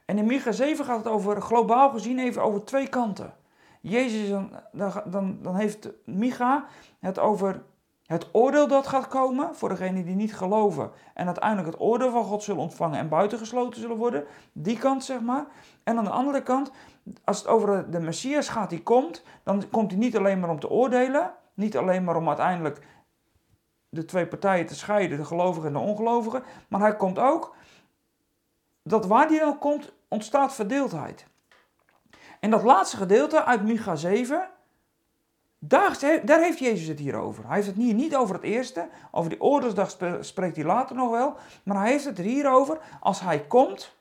En 0.05 0.17
in 0.17 0.25
Micha 0.25 0.51
7 0.51 0.85
gaat 0.85 0.97
het 0.97 1.07
over, 1.07 1.41
globaal 1.41 1.89
gezien, 1.89 2.19
even 2.19 2.43
over 2.43 2.63
twee 2.65 2.87
kanten. 2.87 3.33
Jezus, 3.81 4.29
dan, 4.29 4.51
dan, 5.05 5.37
dan 5.41 5.55
heeft 5.55 5.89
Micha 6.05 6.65
het 6.99 7.19
over 7.19 7.63
het 8.05 8.29
oordeel 8.31 8.67
dat 8.67 8.87
gaat 8.87 9.07
komen 9.07 9.55
voor 9.55 9.69
degenen 9.69 10.05
die 10.05 10.15
niet 10.15 10.35
geloven 10.35 10.91
en 11.13 11.25
uiteindelijk 11.25 11.67
het 11.67 11.79
oordeel 11.79 12.11
van 12.11 12.23
God 12.23 12.43
zullen 12.43 12.61
ontvangen 12.61 12.99
en 12.99 13.09
buitengesloten 13.09 13.81
zullen 13.81 13.97
worden. 13.97 14.25
Die 14.51 14.77
kant, 14.77 15.03
zeg 15.03 15.21
maar. 15.21 15.45
En 15.83 15.97
aan 15.97 16.03
de 16.03 16.09
andere 16.09 16.43
kant, 16.43 16.71
als 17.23 17.37
het 17.37 17.47
over 17.47 17.91
de 17.91 17.99
Messias 17.99 18.49
gaat 18.49 18.69
die 18.69 18.83
komt, 18.83 19.23
dan 19.43 19.63
komt 19.71 19.91
hij 19.91 19.99
niet 19.99 20.17
alleen 20.17 20.39
maar 20.39 20.49
om 20.49 20.59
te 20.59 20.69
oordelen, 20.69 21.33
niet 21.53 21.77
alleen 21.77 22.03
maar 22.03 22.15
om 22.15 22.27
uiteindelijk 22.27 22.81
de 23.93 24.05
twee 24.05 24.27
partijen 24.27 24.65
te 24.65 24.75
scheiden, 24.75 25.17
de 25.17 25.25
gelovigen 25.25 25.67
en 25.67 25.73
de 25.73 25.79
ongelovigen, 25.79 26.43
maar 26.67 26.79
hij 26.79 26.95
komt 26.95 27.19
ook 27.19 27.55
dat 28.83 29.05
waar 29.05 29.27
die 29.27 29.39
dan 29.39 29.57
komt, 29.57 29.93
ontstaat 30.07 30.53
verdeeldheid. 30.53 31.27
En 32.39 32.49
dat 32.49 32.63
laatste 32.63 32.97
gedeelte 32.97 33.43
uit 33.43 33.63
Micha 33.63 33.95
7, 33.95 34.49
daar, 35.59 35.97
heeft 36.25 36.59
Jezus 36.59 36.87
het 36.87 36.99
hier 36.99 37.15
over. 37.15 37.45
Hij 37.45 37.55
heeft 37.55 37.67
het 37.67 37.75
hier 37.75 37.93
niet 37.93 38.15
over 38.15 38.35
het 38.35 38.43
eerste, 38.43 38.89
over 39.11 39.29
die 39.29 39.41
oordeelsdag 39.41 39.97
spreekt 40.19 40.55
hij 40.55 40.65
later 40.65 40.95
nog 40.95 41.11
wel, 41.11 41.35
maar 41.63 41.77
hij 41.77 41.91
heeft 41.91 42.05
het 42.05 42.17
er 42.17 42.23
hier 42.23 42.51
over, 42.51 42.79
als 42.99 43.19
hij 43.19 43.47
komt, 43.47 43.97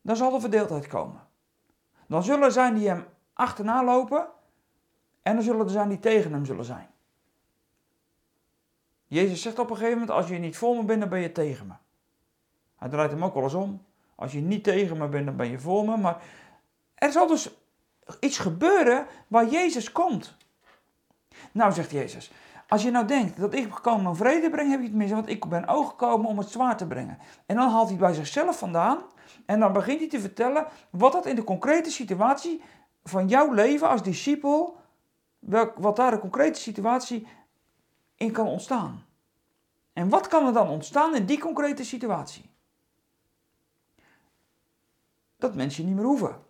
dan 0.00 0.16
zal 0.16 0.34
er 0.34 0.40
verdeeldheid 0.40 0.86
komen. 0.86 1.20
Dan 2.06 2.22
zullen 2.22 2.44
er 2.44 2.52
zijn 2.52 2.74
die 2.74 2.88
hem 2.88 3.06
achterna 3.32 3.84
lopen 3.84 4.26
en 5.22 5.36
er 5.36 5.42
zullen 5.42 5.64
er 5.64 5.70
zijn 5.70 5.88
die 5.88 5.98
tegen 5.98 6.32
hem 6.32 6.44
zullen 6.44 6.64
zijn. 6.64 6.91
Jezus 9.12 9.42
zegt 9.42 9.58
op 9.58 9.70
een 9.70 9.76
gegeven 9.76 9.98
moment, 9.98 10.16
als 10.16 10.28
je 10.28 10.38
niet 10.38 10.56
voor 10.56 10.76
me 10.76 10.84
bent, 10.84 11.00
dan 11.00 11.08
ben 11.08 11.20
je 11.20 11.32
tegen 11.32 11.66
me. 11.66 11.72
Hij 12.76 12.88
draait 12.88 13.10
hem 13.10 13.24
ook 13.24 13.34
wel 13.34 13.42
eens 13.42 13.54
om. 13.54 13.84
Als 14.14 14.32
je 14.32 14.40
niet 14.40 14.64
tegen 14.64 14.96
me 14.96 15.08
bent, 15.08 15.26
dan 15.26 15.36
ben 15.36 15.50
je 15.50 15.58
voor 15.58 15.84
me. 15.84 15.96
Maar 15.96 16.22
er 16.94 17.12
zal 17.12 17.26
dus 17.26 17.50
iets 18.20 18.38
gebeuren 18.38 19.06
waar 19.28 19.46
Jezus 19.46 19.92
komt. 19.92 20.36
Nou, 21.52 21.72
zegt 21.72 21.90
Jezus, 21.90 22.32
als 22.68 22.82
je 22.82 22.90
nou 22.90 23.06
denkt 23.06 23.40
dat 23.40 23.54
ik 23.54 23.72
gekomen 23.72 24.06
om 24.06 24.16
vrede 24.16 24.40
te 24.40 24.50
brengen, 24.50 24.70
heb 24.70 24.80
je 24.80 24.86
het 24.86 24.96
mis. 24.96 25.10
Want 25.10 25.28
ik 25.28 25.48
ben 25.48 25.68
ook 25.68 25.88
gekomen 25.88 26.26
om 26.26 26.38
het 26.38 26.48
zwaar 26.48 26.76
te 26.76 26.86
brengen. 26.86 27.18
En 27.46 27.56
dan 27.56 27.70
haalt 27.70 27.88
hij 27.88 27.98
bij 27.98 28.14
zichzelf 28.14 28.58
vandaan. 28.58 28.98
En 29.46 29.60
dan 29.60 29.72
begint 29.72 29.98
hij 29.98 30.08
te 30.08 30.20
vertellen 30.20 30.66
wat 30.90 31.12
dat 31.12 31.26
in 31.26 31.34
de 31.34 31.44
concrete 31.44 31.90
situatie 31.90 32.62
van 33.04 33.28
jouw 33.28 33.52
leven 33.52 33.88
als 33.88 34.02
discipel, 34.02 34.76
wat 35.76 35.96
daar 35.96 36.10
de 36.10 36.18
concrete 36.18 36.60
situatie 36.60 37.26
in 38.22 38.32
kan 38.32 38.46
ontstaan. 38.46 39.04
En 39.92 40.08
wat 40.08 40.28
kan 40.28 40.46
er 40.46 40.52
dan 40.52 40.68
ontstaan 40.68 41.14
in 41.14 41.26
die 41.26 41.38
concrete 41.38 41.84
situatie? 41.84 42.50
Dat 45.36 45.54
mensen 45.54 45.86
niet 45.86 45.94
meer 45.94 46.04
hoeven. 46.04 46.44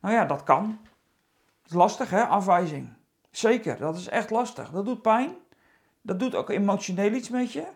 Nou 0.00 0.14
ja, 0.14 0.24
dat 0.24 0.42
kan. 0.42 0.78
Het 1.62 1.70
is 1.70 1.76
lastig 1.76 2.10
hè, 2.10 2.24
afwijzing. 2.24 2.92
Zeker, 3.30 3.78
dat 3.78 3.96
is 3.96 4.08
echt 4.08 4.30
lastig. 4.30 4.70
Dat 4.70 4.84
doet 4.84 5.02
pijn. 5.02 5.34
Dat 6.02 6.18
doet 6.18 6.34
ook 6.34 6.50
emotioneel 6.50 7.12
iets 7.12 7.28
met 7.28 7.52
je. 7.52 7.66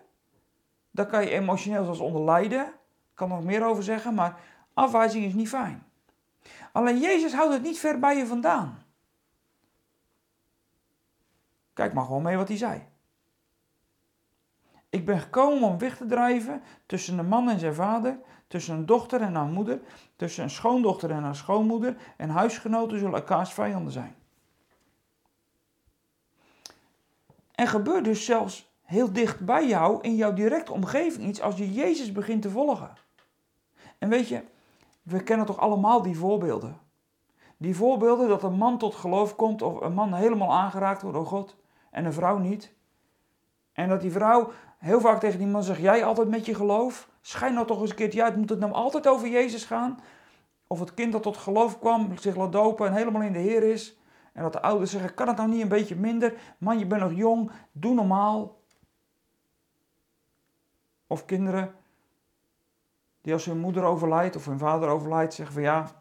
Daar 0.91 1.07
kan 1.07 1.23
je 1.23 1.29
emotioneel 1.29 1.83
zelfs 1.83 1.99
onder 1.99 2.21
lijden. 2.21 2.65
Ik 2.65 3.15
kan 3.15 3.29
er 3.29 3.35
nog 3.35 3.45
meer 3.45 3.65
over 3.65 3.83
zeggen, 3.83 4.13
maar 4.13 4.39
afwijzing 4.73 5.25
is 5.25 5.33
niet 5.33 5.49
fijn. 5.49 5.83
Alleen 6.71 6.99
Jezus 6.99 7.33
houdt 7.33 7.53
het 7.53 7.61
niet 7.61 7.79
ver 7.79 7.99
bij 7.99 8.17
je 8.17 8.27
vandaan. 8.27 8.83
Kijk 11.79 11.93
maar 11.93 12.05
gewoon 12.05 12.21
mee 12.21 12.37
wat 12.37 12.47
hij 12.47 12.57
zei. 12.57 12.83
Ik 14.89 15.05
ben 15.05 15.19
gekomen 15.19 15.69
om 15.69 15.77
weg 15.77 15.97
te 15.97 16.05
drijven 16.05 16.61
tussen 16.85 17.17
een 17.17 17.27
man 17.27 17.49
en 17.49 17.59
zijn 17.59 17.73
vader, 17.73 18.19
tussen 18.47 18.75
een 18.75 18.85
dochter 18.85 19.21
en 19.21 19.35
haar 19.35 19.45
moeder, 19.45 19.79
tussen 20.15 20.43
een 20.43 20.49
schoondochter 20.49 21.11
en 21.11 21.23
haar 21.23 21.35
schoonmoeder, 21.35 21.97
en 22.17 22.29
huisgenoten 22.29 22.99
zullen 22.99 23.13
elkaars 23.13 23.53
vijanden 23.53 23.91
zijn. 23.91 24.15
En 27.51 27.67
gebeurt 27.67 28.03
dus 28.03 28.25
zelfs 28.25 28.71
heel 28.81 29.13
dicht 29.13 29.45
bij 29.45 29.67
jou, 29.67 30.01
in 30.01 30.15
jouw 30.15 30.33
directe 30.33 30.73
omgeving, 30.73 31.27
iets 31.27 31.41
als 31.41 31.57
je 31.57 31.73
Jezus 31.73 32.11
begint 32.11 32.41
te 32.41 32.49
volgen. 32.49 32.93
En 33.97 34.09
weet 34.09 34.27
je, 34.27 34.43
we 35.01 35.23
kennen 35.23 35.45
toch 35.45 35.59
allemaal 35.59 36.01
die 36.01 36.17
voorbeelden. 36.17 36.79
Die 37.57 37.75
voorbeelden 37.75 38.27
dat 38.27 38.43
een 38.43 38.57
man 38.57 38.77
tot 38.77 38.95
geloof 38.95 39.35
komt 39.35 39.61
of 39.61 39.81
een 39.81 39.93
man 39.93 40.13
helemaal 40.13 40.53
aangeraakt 40.53 41.01
wordt 41.01 41.17
door 41.17 41.25
God 41.25 41.57
en 41.91 42.05
een 42.05 42.13
vrouw 42.13 42.37
niet. 42.37 42.73
En 43.73 43.89
dat 43.89 44.01
die 44.01 44.11
vrouw 44.11 44.51
heel 44.77 44.99
vaak 44.99 45.19
tegen 45.19 45.39
die 45.39 45.47
man 45.47 45.63
zegt: 45.63 45.79
Jij 45.79 46.05
altijd 46.05 46.29
met 46.29 46.45
je 46.45 46.55
geloof? 46.55 47.09
Schijn 47.21 47.53
nou 47.53 47.67
toch 47.67 47.81
eens 47.81 47.89
een 47.89 47.95
keertje 47.95 48.23
uit. 48.23 48.35
Moet 48.35 48.49
het 48.49 48.59
nou 48.59 48.73
altijd 48.73 49.07
over 49.07 49.27
Jezus 49.27 49.65
gaan? 49.65 49.99
Of 50.67 50.79
het 50.79 50.93
kind 50.93 51.11
dat 51.11 51.23
tot 51.23 51.37
geloof 51.37 51.79
kwam, 51.79 52.17
zich 52.17 52.35
laat 52.35 52.51
dopen 52.51 52.87
en 52.87 52.93
helemaal 52.93 53.21
in 53.21 53.33
de 53.33 53.39
Heer 53.39 53.63
is. 53.63 53.99
En 54.33 54.43
dat 54.43 54.53
de 54.53 54.61
ouders 54.61 54.91
zeggen: 54.91 55.13
Kan 55.13 55.27
het 55.27 55.37
nou 55.37 55.49
niet 55.49 55.61
een 55.61 55.67
beetje 55.67 55.95
minder? 55.95 56.33
Man, 56.57 56.79
je 56.79 56.87
bent 56.87 57.01
nog 57.01 57.13
jong, 57.13 57.51
doe 57.71 57.93
normaal. 57.93 58.57
Of 61.07 61.25
kinderen 61.25 61.73
die 63.21 63.33
als 63.33 63.45
hun 63.45 63.59
moeder 63.59 63.83
overlijdt 63.83 64.35
of 64.35 64.45
hun 64.45 64.59
vader 64.59 64.89
overlijdt, 64.89 65.33
zeggen 65.33 65.55
van 65.55 65.63
ja, 65.63 65.91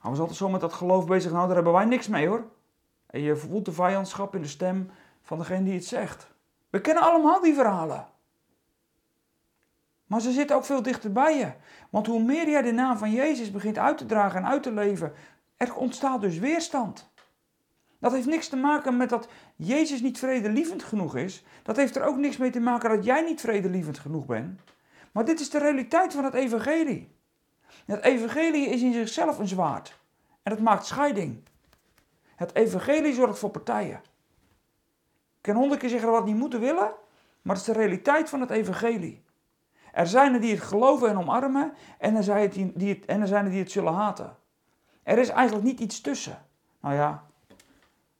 hij 0.00 0.10
was 0.10 0.18
altijd 0.18 0.38
zo 0.38 0.48
met 0.48 0.60
dat 0.60 0.72
geloof 0.72 1.06
bezig, 1.06 1.32
nou 1.32 1.46
daar 1.46 1.54
hebben 1.54 1.72
wij 1.72 1.84
niks 1.84 2.08
mee 2.08 2.28
hoor. 2.28 2.44
En 3.06 3.20
je 3.20 3.36
voelt 3.36 3.64
de 3.64 3.72
vijandschap 3.72 4.34
in 4.34 4.42
de 4.42 4.48
stem 4.48 4.90
van 5.28 5.38
degene 5.38 5.64
die 5.64 5.74
het 5.74 5.84
zegt. 5.84 6.26
We 6.70 6.80
kennen 6.80 7.02
allemaal 7.02 7.40
die 7.40 7.54
verhalen. 7.54 8.06
Maar 10.06 10.20
ze 10.20 10.32
zitten 10.32 10.56
ook 10.56 10.64
veel 10.64 10.82
dichter 10.82 11.12
bij 11.12 11.36
je. 11.36 11.52
Want 11.90 12.06
hoe 12.06 12.22
meer 12.22 12.48
jij 12.48 12.62
de 12.62 12.72
naam 12.72 12.98
van 12.98 13.10
Jezus 13.10 13.50
begint 13.50 13.78
uit 13.78 13.98
te 13.98 14.06
dragen 14.06 14.38
en 14.38 14.46
uit 14.46 14.62
te 14.62 14.72
leven, 14.72 15.12
er 15.56 15.74
ontstaat 15.74 16.20
dus 16.20 16.38
weerstand. 16.38 17.10
Dat 17.98 18.12
heeft 18.12 18.26
niks 18.26 18.48
te 18.48 18.56
maken 18.56 18.96
met 18.96 19.08
dat 19.08 19.28
Jezus 19.56 20.00
niet 20.00 20.18
vredelievend 20.18 20.82
genoeg 20.82 21.16
is. 21.16 21.44
Dat 21.62 21.76
heeft 21.76 21.96
er 21.96 22.04
ook 22.04 22.16
niks 22.16 22.36
mee 22.36 22.50
te 22.50 22.60
maken 22.60 22.90
dat 22.90 23.04
jij 23.04 23.22
niet 23.22 23.40
vredelievend 23.40 23.98
genoeg 23.98 24.26
bent. 24.26 24.60
Maar 25.12 25.24
dit 25.24 25.40
is 25.40 25.50
de 25.50 25.58
realiteit 25.58 26.12
van 26.12 26.24
het 26.24 26.34
evangelie. 26.34 27.16
Het 27.86 28.02
evangelie 28.02 28.66
is 28.66 28.82
in 28.82 28.92
zichzelf 28.92 29.38
een 29.38 29.48
zwaard. 29.48 29.98
En 30.42 30.52
het 30.52 30.60
maakt 30.60 30.86
scheiding. 30.86 31.42
Het 32.36 32.54
evangelie 32.54 33.14
zorgt 33.14 33.38
voor 33.38 33.50
partijen. 33.50 34.00
Kan 35.48 35.56
honderd 35.56 35.80
keer 35.80 35.88
zeggen 35.88 36.10
wat 36.10 36.24
niet 36.24 36.36
moeten 36.36 36.60
willen, 36.60 36.92
maar 37.42 37.56
het 37.56 37.66
is 37.66 37.72
de 37.72 37.80
realiteit 37.80 38.28
van 38.28 38.40
het 38.40 38.50
evangelie. 38.50 39.24
Er 39.92 40.06
zijn 40.06 40.34
er 40.34 40.40
die 40.40 40.54
het 40.54 40.62
geloven 40.62 41.08
en 41.08 41.18
omarmen 41.18 41.72
en 41.98 42.16
er 42.16 42.22
zijn 42.22 42.72
die 42.74 42.94
het, 42.94 43.04
en 43.04 43.20
er, 43.20 43.26
zijn 43.26 43.44
er 43.44 43.50
die 43.50 43.60
het 43.60 43.70
zullen 43.70 43.92
haten. 43.92 44.36
Er 45.02 45.18
is 45.18 45.28
eigenlijk 45.28 45.66
niet 45.66 45.80
iets 45.80 46.00
tussen. 46.00 46.46
Nou 46.80 46.94
ja, 46.94 47.26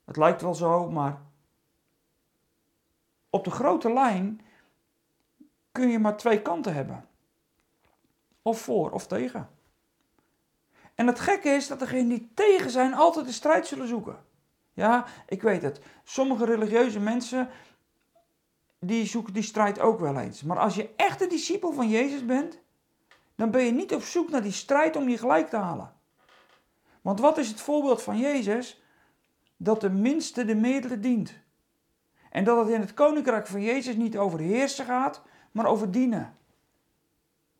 het 0.04 0.16
lijkt 0.16 0.42
wel 0.42 0.54
zo, 0.54 0.90
maar 0.90 1.20
op 3.30 3.44
de 3.44 3.50
grote 3.50 3.92
lijn 3.92 4.40
kun 5.72 5.88
je 5.88 5.98
maar 5.98 6.16
twee 6.16 6.42
kanten 6.42 6.74
hebben. 6.74 7.08
Of 8.42 8.60
voor 8.60 8.90
of 8.90 9.06
tegen. 9.06 9.48
En 10.94 11.06
het 11.06 11.20
gekke 11.20 11.48
is 11.48 11.68
dat 11.68 11.78
degenen 11.78 12.08
die 12.08 12.30
tegen 12.34 12.70
zijn 12.70 12.94
altijd 12.94 13.26
de 13.26 13.32
strijd 13.32 13.66
zullen 13.66 13.88
zoeken. 13.88 14.26
Ja, 14.78 15.06
ik 15.26 15.42
weet 15.42 15.62
het. 15.62 15.80
Sommige 16.04 16.44
religieuze 16.44 17.00
mensen 17.00 17.48
die 18.78 19.06
zoeken 19.06 19.32
die 19.32 19.42
strijd 19.42 19.78
ook 19.78 20.00
wel 20.00 20.18
eens. 20.18 20.42
Maar 20.42 20.58
als 20.58 20.74
je 20.74 20.90
echt 20.96 21.20
een 21.20 21.28
discipel 21.28 21.72
van 21.72 21.88
Jezus 21.88 22.24
bent, 22.24 22.58
dan 23.34 23.50
ben 23.50 23.64
je 23.64 23.70
niet 23.70 23.94
op 23.94 24.02
zoek 24.02 24.30
naar 24.30 24.42
die 24.42 24.52
strijd 24.52 24.96
om 24.96 25.06
die 25.06 25.18
gelijk 25.18 25.48
te 25.48 25.56
halen. 25.56 25.92
Want 27.00 27.20
wat 27.20 27.38
is 27.38 27.48
het 27.48 27.60
voorbeeld 27.60 28.02
van 28.02 28.18
Jezus? 28.18 28.82
Dat 29.56 29.80
de 29.80 29.90
minste 29.90 30.44
de 30.44 30.54
meerdere 30.54 31.00
dient. 31.00 31.32
En 32.30 32.44
dat 32.44 32.58
het 32.58 32.74
in 32.74 32.80
het 32.80 32.94
koninkrijk 32.94 33.46
van 33.46 33.62
Jezus 33.62 33.94
niet 33.94 34.18
over 34.18 34.38
heersen 34.38 34.84
gaat, 34.84 35.22
maar 35.52 35.66
over 35.66 35.90
dienen. 35.90 36.36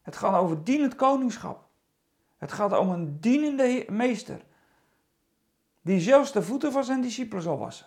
Het 0.02 0.16
gaat 0.16 0.40
over 0.40 0.64
dienend 0.64 0.96
koningschap. 0.96 1.68
Het 2.36 2.52
gaat 2.52 2.78
om 2.78 2.90
een 2.90 3.20
dienende 3.20 3.86
meester. 3.88 4.46
Die 5.88 6.00
zelfs 6.00 6.32
de 6.32 6.42
voeten 6.42 6.72
van 6.72 6.84
zijn 6.84 7.00
discipelen 7.00 7.42
zal 7.42 7.58
wassen. 7.58 7.86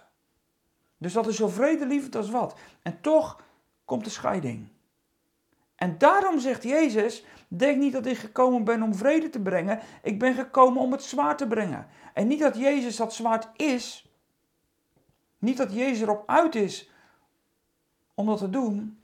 Dus 0.97 1.13
dat 1.13 1.27
is 1.27 1.35
zo 1.35 1.47
vredelievend 1.47 2.15
als 2.15 2.29
wat. 2.29 2.59
En 2.81 3.01
toch 3.01 3.41
komt 3.85 4.03
de 4.03 4.09
scheiding. 4.09 4.67
En 5.75 5.97
daarom 5.97 6.39
zegt 6.39 6.63
Jezus: 6.63 7.25
Denk 7.47 7.77
niet 7.77 7.93
dat 7.93 8.05
ik 8.05 8.17
gekomen 8.17 8.63
ben 8.63 8.81
om 8.81 8.95
vrede 8.95 9.29
te 9.29 9.39
brengen. 9.39 9.79
Ik 10.03 10.19
ben 10.19 10.33
gekomen 10.33 10.81
om 10.81 10.91
het 10.91 11.03
zwaard 11.03 11.37
te 11.37 11.47
brengen. 11.47 11.87
En 12.13 12.27
niet 12.27 12.39
dat 12.39 12.57
Jezus 12.57 12.95
dat 12.95 13.13
zwaard 13.13 13.47
is. 13.55 14.11
Niet 15.37 15.57
dat 15.57 15.73
Jezus 15.73 16.01
erop 16.01 16.23
uit 16.29 16.55
is 16.55 16.91
om 18.13 18.25
dat 18.25 18.37
te 18.37 18.49
doen. 18.49 19.03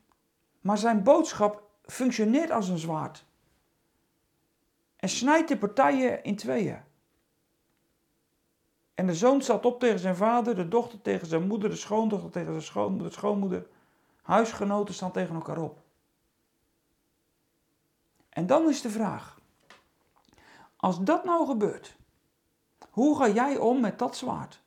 Maar 0.61 0.77
zijn 0.77 1.03
boodschap 1.03 1.69
functioneert 1.85 2.51
als 2.51 2.69
een 2.69 2.77
zwaard. 2.77 3.25
En 4.95 5.09
snijdt 5.09 5.47
de 5.47 5.57
partijen 5.57 6.23
in 6.23 6.35
tweeën. 6.35 6.85
En 8.97 9.07
de 9.07 9.15
zoon 9.15 9.41
staat 9.41 9.65
op 9.65 9.79
tegen 9.79 9.99
zijn 9.99 10.15
vader, 10.15 10.55
de 10.55 10.67
dochter 10.67 11.01
tegen 11.01 11.27
zijn 11.27 11.47
moeder, 11.47 11.69
de 11.69 11.75
schoondochter 11.75 12.31
tegen 12.31 12.51
zijn 12.51 12.63
schoonmoeder, 12.63 13.07
de 13.07 13.13
schoonmoeder. 13.13 13.67
Huisgenoten 14.21 14.93
staan 14.93 15.11
tegen 15.11 15.35
elkaar 15.35 15.57
op. 15.57 15.79
En 18.29 18.47
dan 18.47 18.69
is 18.69 18.81
de 18.81 18.89
vraag: 18.89 19.39
als 20.75 21.03
dat 21.03 21.23
nou 21.23 21.47
gebeurt, 21.47 21.95
hoe 22.89 23.17
ga 23.17 23.29
jij 23.29 23.57
om 23.57 23.79
met 23.79 23.99
dat 23.99 24.17
zwaard? 24.17 24.61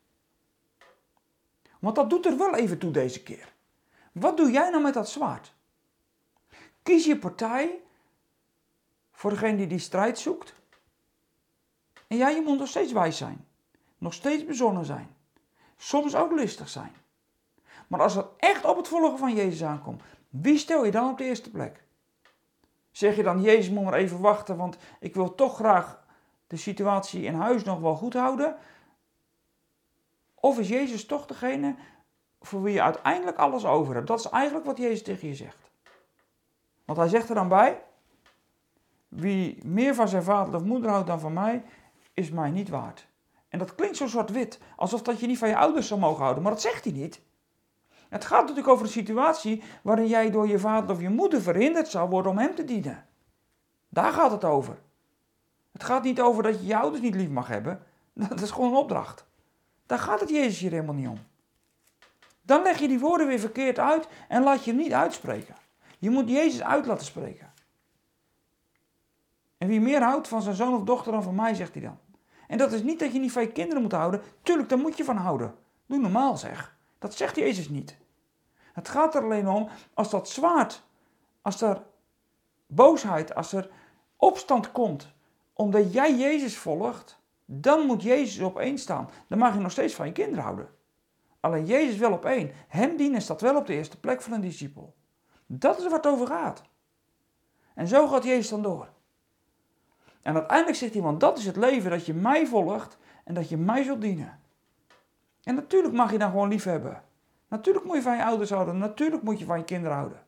Want 1.78 1.94
dat 1.94 2.10
doet 2.10 2.26
er 2.26 2.38
wel 2.38 2.54
even 2.54 2.78
toe 2.78 2.90
deze 2.90 3.22
keer. 3.22 3.52
Wat 4.12 4.36
doe 4.36 4.50
jij 4.50 4.70
nou 4.70 4.82
met 4.82 4.94
dat 4.94 5.08
zwaard? 5.08 5.54
Kies 6.82 7.04
je 7.04 7.18
partij 7.18 7.82
voor 9.12 9.30
degene 9.30 9.56
die 9.56 9.66
die 9.66 9.78
strijd 9.78 10.18
zoekt? 10.18 10.54
En 12.06 12.16
jij, 12.16 12.34
je 12.34 12.40
moet 12.40 12.58
nog 12.58 12.68
steeds 12.68 12.92
wijs 12.92 13.16
zijn. 13.16 13.48
Nog 14.00 14.14
steeds 14.14 14.44
bezonnen 14.44 14.84
zijn. 14.84 15.16
Soms 15.76 16.14
ook 16.14 16.32
lustig 16.32 16.68
zijn. 16.68 16.92
Maar 17.86 18.00
als 18.00 18.14
het 18.14 18.26
echt 18.36 18.64
op 18.64 18.76
het 18.76 18.88
volgen 18.88 19.18
van 19.18 19.34
Jezus 19.34 19.64
aankomt, 19.64 20.02
wie 20.28 20.58
stel 20.58 20.84
je 20.84 20.90
dan 20.90 21.10
op 21.10 21.18
de 21.18 21.24
eerste 21.24 21.50
plek? 21.50 21.82
Zeg 22.90 23.16
je 23.16 23.22
dan, 23.22 23.42
Jezus 23.42 23.70
moet 23.70 23.84
maar 23.84 23.94
even 23.94 24.20
wachten, 24.20 24.56
want 24.56 24.76
ik 25.00 25.14
wil 25.14 25.34
toch 25.34 25.54
graag 25.54 26.04
de 26.46 26.56
situatie 26.56 27.22
in 27.22 27.34
huis 27.34 27.64
nog 27.64 27.80
wel 27.80 27.94
goed 27.94 28.14
houden? 28.14 28.56
Of 30.34 30.58
is 30.58 30.68
Jezus 30.68 31.06
toch 31.06 31.26
degene 31.26 31.74
voor 32.40 32.62
wie 32.62 32.74
je 32.74 32.82
uiteindelijk 32.82 33.38
alles 33.38 33.64
over 33.64 33.94
hebt? 33.94 34.06
Dat 34.06 34.18
is 34.18 34.28
eigenlijk 34.28 34.66
wat 34.66 34.78
Jezus 34.78 35.02
tegen 35.02 35.28
je 35.28 35.34
zegt. 35.34 35.70
Want 36.84 36.98
hij 36.98 37.08
zegt 37.08 37.28
er 37.28 37.34
dan 37.34 37.48
bij, 37.48 37.82
wie 39.08 39.64
meer 39.64 39.94
van 39.94 40.08
zijn 40.08 40.22
vader 40.22 40.54
of 40.54 40.64
moeder 40.64 40.90
houdt 40.90 41.06
dan 41.06 41.20
van 41.20 41.32
mij, 41.32 41.64
is 42.14 42.30
mij 42.30 42.50
niet 42.50 42.68
waard. 42.68 43.08
En 43.50 43.58
dat 43.58 43.74
klinkt 43.74 43.96
zo 43.96 44.06
zwart-wit, 44.06 44.58
alsof 44.76 45.02
dat 45.02 45.20
je 45.20 45.26
niet 45.26 45.38
van 45.38 45.48
je 45.48 45.56
ouders 45.56 45.86
zou 45.86 46.00
mogen 46.00 46.22
houden, 46.22 46.42
maar 46.42 46.52
dat 46.52 46.60
zegt 46.60 46.84
hij 46.84 46.92
niet. 46.92 47.20
Het 48.08 48.24
gaat 48.24 48.40
natuurlijk 48.40 48.68
over 48.68 48.84
een 48.84 48.92
situatie 48.92 49.62
waarin 49.82 50.06
jij 50.06 50.30
door 50.30 50.48
je 50.48 50.58
vader 50.58 50.90
of 50.90 51.00
je 51.00 51.08
moeder 51.08 51.42
verhinderd 51.42 51.88
zou 51.88 52.08
worden 52.08 52.32
om 52.32 52.38
hem 52.38 52.54
te 52.54 52.64
dienen. 52.64 53.06
Daar 53.88 54.12
gaat 54.12 54.30
het 54.30 54.44
over. 54.44 54.78
Het 55.72 55.84
gaat 55.84 56.02
niet 56.02 56.20
over 56.20 56.42
dat 56.42 56.60
je 56.60 56.66
je 56.66 56.76
ouders 56.76 57.02
niet 57.02 57.14
lief 57.14 57.28
mag 57.28 57.48
hebben. 57.48 57.82
Dat 58.12 58.40
is 58.40 58.50
gewoon 58.50 58.70
een 58.70 58.76
opdracht. 58.76 59.26
Daar 59.86 59.98
gaat 59.98 60.20
het 60.20 60.28
Jezus 60.28 60.58
hier 60.58 60.70
helemaal 60.70 60.94
niet 60.94 61.08
om. 61.08 61.18
Dan 62.42 62.62
leg 62.62 62.78
je 62.78 62.88
die 62.88 62.98
woorden 62.98 63.26
weer 63.26 63.38
verkeerd 63.38 63.78
uit 63.78 64.08
en 64.28 64.42
laat 64.42 64.64
je 64.64 64.70
hem 64.70 64.80
niet 64.80 64.92
uitspreken. 64.92 65.54
Je 65.98 66.10
moet 66.10 66.28
Jezus 66.28 66.62
uit 66.62 66.86
laten 66.86 67.06
spreken. 67.06 67.52
En 69.58 69.68
wie 69.68 69.80
meer 69.80 70.02
houdt 70.02 70.28
van 70.28 70.42
zijn 70.42 70.54
zoon 70.54 70.74
of 70.74 70.82
dochter 70.82 71.12
dan 71.12 71.22
van 71.22 71.34
mij, 71.34 71.54
zegt 71.54 71.72
hij 71.72 71.82
dan. 71.82 71.98
En 72.50 72.58
dat 72.58 72.72
is 72.72 72.82
niet 72.82 72.98
dat 72.98 73.12
je 73.12 73.18
niet 73.18 73.32
van 73.32 73.42
je 73.42 73.52
kinderen 73.52 73.82
moet 73.82 73.92
houden. 73.92 74.22
Tuurlijk, 74.42 74.68
daar 74.68 74.78
moet 74.78 74.96
je 74.96 75.04
van 75.04 75.16
houden. 75.16 75.54
Doe 75.86 75.98
normaal 75.98 76.36
zeg. 76.36 76.76
Dat 76.98 77.14
zegt 77.14 77.36
Jezus 77.36 77.68
niet. 77.68 77.96
Het 78.72 78.88
gaat 78.88 79.14
er 79.14 79.22
alleen 79.22 79.48
om, 79.48 79.68
als 79.94 80.10
dat 80.10 80.28
zwaard, 80.28 80.82
als 81.42 81.60
er 81.60 81.82
boosheid, 82.66 83.34
als 83.34 83.52
er 83.52 83.70
opstand 84.16 84.72
komt, 84.72 85.12
omdat 85.52 85.92
jij 85.92 86.16
Jezus 86.16 86.58
volgt, 86.58 87.18
dan 87.44 87.86
moet 87.86 88.02
Jezus 88.02 88.42
op 88.42 88.58
één 88.58 88.78
staan. 88.78 89.10
Dan 89.28 89.38
mag 89.38 89.54
je 89.54 89.60
nog 89.60 89.72
steeds 89.72 89.94
van 89.94 90.06
je 90.06 90.12
kinderen 90.12 90.44
houden. 90.44 90.68
Alleen 91.40 91.66
Jezus 91.66 91.96
wel 91.96 92.12
op 92.12 92.24
één. 92.24 92.52
Hem 92.68 92.96
dienen 92.96 93.22
staat 93.22 93.40
wel 93.40 93.56
op 93.56 93.66
de 93.66 93.74
eerste 93.74 94.00
plek 94.00 94.22
van 94.22 94.32
een 94.32 94.40
discipel. 94.40 94.94
Dat 95.46 95.78
is 95.78 95.84
waar 95.84 95.92
het 95.92 96.06
over 96.06 96.26
gaat. 96.26 96.62
En 97.74 97.88
zo 97.88 98.06
gaat 98.06 98.24
Jezus 98.24 98.48
dan 98.48 98.62
door. 98.62 98.88
En 100.22 100.34
uiteindelijk 100.34 100.78
zegt 100.78 100.92
hij, 100.92 101.02
want 101.02 101.20
dat 101.20 101.38
is 101.38 101.46
het 101.46 101.56
leven, 101.56 101.90
dat 101.90 102.06
je 102.06 102.14
mij 102.14 102.46
volgt 102.46 102.98
en 103.24 103.34
dat 103.34 103.48
je 103.48 103.56
mij 103.56 103.82
zult 103.82 104.00
dienen. 104.00 104.38
En 105.42 105.54
natuurlijk 105.54 105.94
mag 105.94 106.12
je 106.12 106.18
dan 106.18 106.30
gewoon 106.30 106.48
lief 106.48 106.64
hebben. 106.64 107.02
Natuurlijk 107.48 107.84
moet 107.84 107.96
je 107.96 108.02
van 108.02 108.16
je 108.16 108.24
ouders 108.24 108.50
houden. 108.50 108.78
Natuurlijk 108.78 109.22
moet 109.22 109.38
je 109.38 109.44
van 109.44 109.58
je 109.58 109.64
kinderen 109.64 109.96
houden. 109.96 110.22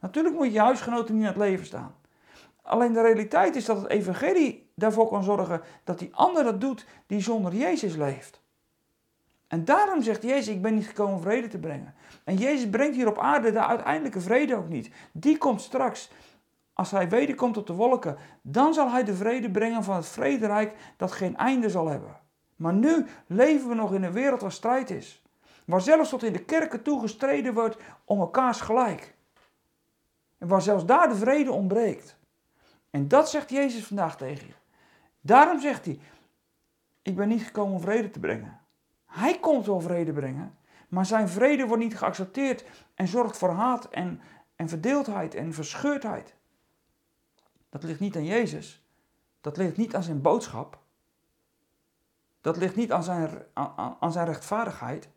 Natuurlijk 0.00 0.34
moet 0.34 0.46
je 0.46 0.52
je 0.52 0.60
huisgenoten 0.60 1.14
niet 1.14 1.22
in 1.22 1.28
het 1.28 1.38
leven 1.38 1.66
staan. 1.66 1.94
Alleen 2.62 2.92
de 2.92 3.02
realiteit 3.02 3.56
is 3.56 3.64
dat 3.64 3.76
het 3.76 3.90
evangelie 3.90 4.70
daarvoor 4.74 5.08
kan 5.08 5.22
zorgen 5.22 5.60
dat 5.84 5.98
die 5.98 6.14
ander 6.14 6.44
dat 6.44 6.60
doet 6.60 6.86
die 7.06 7.20
zonder 7.20 7.54
Jezus 7.54 7.96
leeft. 7.96 8.42
En 9.48 9.64
daarom 9.64 10.02
zegt 10.02 10.22
Jezus, 10.22 10.48
ik 10.48 10.62
ben 10.62 10.74
niet 10.74 10.86
gekomen 10.86 11.14
om 11.14 11.20
vrede 11.20 11.48
te 11.48 11.58
brengen. 11.58 11.94
En 12.24 12.36
Jezus 12.36 12.70
brengt 12.70 12.96
hier 12.96 13.08
op 13.08 13.18
aarde 13.18 13.52
de 13.52 13.66
uiteindelijke 13.66 14.20
vrede 14.20 14.56
ook 14.56 14.68
niet. 14.68 14.90
Die 15.12 15.38
komt 15.38 15.60
straks. 15.60 16.10
Als 16.74 16.90
hij 16.90 17.08
wederkomt 17.08 17.56
op 17.56 17.66
de 17.66 17.72
wolken, 17.72 18.16
dan 18.42 18.74
zal 18.74 18.90
hij 18.90 19.04
de 19.04 19.14
vrede 19.14 19.50
brengen 19.50 19.84
van 19.84 19.96
het 19.96 20.06
vrederijk 20.06 20.76
dat 20.96 21.12
geen 21.12 21.36
einde 21.36 21.70
zal 21.70 21.88
hebben. 21.88 22.20
Maar 22.56 22.72
nu 22.72 23.06
leven 23.26 23.68
we 23.68 23.74
nog 23.74 23.94
in 23.94 24.02
een 24.02 24.12
wereld 24.12 24.40
waar 24.40 24.52
strijd 24.52 24.90
is. 24.90 25.22
Waar 25.66 25.80
zelfs 25.80 26.08
tot 26.10 26.22
in 26.22 26.32
de 26.32 26.44
kerken 26.44 26.82
toe 26.82 27.00
gestreden 27.00 27.54
wordt 27.54 27.76
om 28.04 28.20
elkaars 28.20 28.60
gelijk. 28.60 29.14
En 30.38 30.48
waar 30.48 30.62
zelfs 30.62 30.86
daar 30.86 31.08
de 31.08 31.14
vrede 31.14 31.52
ontbreekt. 31.52 32.16
En 32.90 33.08
dat 33.08 33.30
zegt 33.30 33.50
Jezus 33.50 33.86
vandaag 33.86 34.16
tegen 34.16 34.46
je. 34.46 34.54
Daarom 35.20 35.60
zegt 35.60 35.84
hij, 35.84 35.98
ik 37.02 37.16
ben 37.16 37.28
niet 37.28 37.42
gekomen 37.42 37.74
om 37.74 37.80
vrede 37.80 38.10
te 38.10 38.20
brengen. 38.20 38.60
Hij 39.06 39.38
komt 39.38 39.66
wel 39.66 39.80
vrede 39.80 40.12
brengen, 40.12 40.58
maar 40.88 41.06
zijn 41.06 41.28
vrede 41.28 41.66
wordt 41.66 41.82
niet 41.82 41.96
geaccepteerd 41.96 42.64
en 42.94 43.08
zorgt 43.08 43.36
voor 43.38 43.50
haat 43.50 43.88
en, 43.88 44.20
en 44.56 44.68
verdeeldheid 44.68 45.34
en 45.34 45.52
verscheurdheid. 45.52 46.34
Dat 47.74 47.82
ligt 47.82 48.00
niet 48.00 48.16
aan 48.16 48.24
Jezus. 48.24 48.82
Dat 49.40 49.56
ligt 49.56 49.76
niet 49.76 49.94
aan 49.94 50.02
zijn 50.02 50.20
boodschap. 50.20 50.78
Dat 52.40 52.56
ligt 52.56 52.76
niet 52.76 52.92
aan 52.92 53.02
zijn, 53.02 53.42
aan, 54.00 54.12
zijn 54.12 54.26
rechtvaardigheid. 54.26 55.08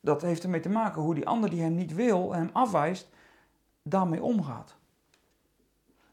Dat 0.00 0.22
heeft 0.22 0.42
ermee 0.42 0.60
te 0.60 0.68
maken 0.68 1.02
hoe 1.02 1.14
die 1.14 1.26
ander 1.26 1.50
die 1.50 1.62
hem 1.62 1.74
niet 1.74 1.94
wil 1.94 2.32
en 2.34 2.38
hem 2.38 2.50
afwijst, 2.52 3.08
daarmee 3.82 4.22
omgaat. 4.22 4.76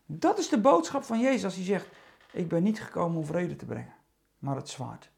Dat 0.06 0.38
is 0.38 0.50
de 0.50 0.62
boodschap 0.62 1.04
van 1.04 1.20
Jezus 1.20 1.44
als 1.44 1.56
hij 1.56 1.64
zegt: 1.64 1.88
Ik 2.32 2.48
ben 2.48 2.64
niet 2.64 2.82
gekomen 2.82 3.18
om 3.18 3.26
vrede 3.26 3.56
te 3.56 3.66
brengen, 3.66 3.94
maar 4.40 4.56
het 4.56 4.70
zwaard. 4.70 5.12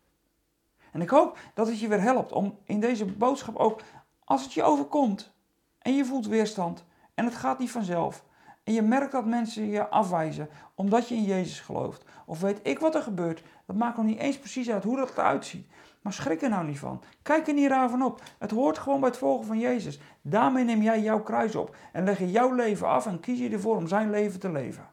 En 0.92 1.02
ik 1.02 1.10
hoop 1.10 1.38
dat 1.54 1.68
het 1.68 1.80
je 1.80 1.88
weer 1.88 2.02
helpt 2.02 2.32
om 2.32 2.58
in 2.64 2.80
deze 2.80 3.06
boodschap 3.06 3.56
ook, 3.56 3.82
als 4.24 4.44
het 4.44 4.54
je 4.54 4.64
overkomt 4.64 5.32
en 5.78 5.96
je 5.96 6.06
voelt 6.06 6.28
weerstand 6.28 6.86
en 7.14 7.26
het 7.26 7.36
gaat 7.36 7.60
niet 7.60 7.72
vanzelf 7.72 8.28
en 8.70 8.76
je 8.76 8.82
merkt 8.82 9.12
dat 9.12 9.26
mensen 9.26 9.70
je 9.70 9.88
afwijzen 9.88 10.50
omdat 10.76 11.08
je 11.08 11.16
in 11.16 11.24
Jezus 11.24 11.60
gelooft, 11.60 12.04
of 12.26 12.42
weet 12.42 12.60
ik 12.64 12.80
wat 12.80 12.96
er 12.96 13.02
gebeurt, 13.02 13.44
dat 13.66 13.76
maakt 13.76 13.98
nog 13.98 14.06
niet 14.06 14.20
eens 14.20 14.40
precies 14.40 14.70
uit 14.70 14.84
hoe 14.84 14.98
dat 14.98 15.12
eruit 15.12 15.46
ziet. 15.46 15.68
Maar 16.02 16.14
schrik 16.14 16.42
er 16.42 16.50
nou 16.50 16.66
niet 16.66 16.80
van. 16.80 17.04
Kijk 17.22 17.48
er 17.48 17.54
niet 17.54 17.68
raar 17.68 17.90
van 17.90 18.02
op. 18.02 18.22
Het 18.40 18.52
hoort 18.52 18.78
gewoon 18.78 19.00
bij 19.00 19.10
het 19.10 19.18
volgen 19.18 19.46
van 19.46 19.60
Jezus. 19.60 20.00
Daarmee 20.22 20.64
neem 20.64 20.82
jij 20.82 21.02
jouw 21.02 21.24
kruis 21.24 21.56
op 21.56 21.76
en 21.92 22.04
leg 22.04 22.20
je 22.20 22.32
jouw 22.32 22.52
leven 22.52 22.88
af 22.88 23.06
en 23.06 23.20
kies 23.20 23.40
je 23.40 23.50
ervoor 23.50 23.76
om 23.76 23.88
zijn 23.88 24.10
leven 24.10 24.40
te 24.40 24.52
leven. 24.52 24.90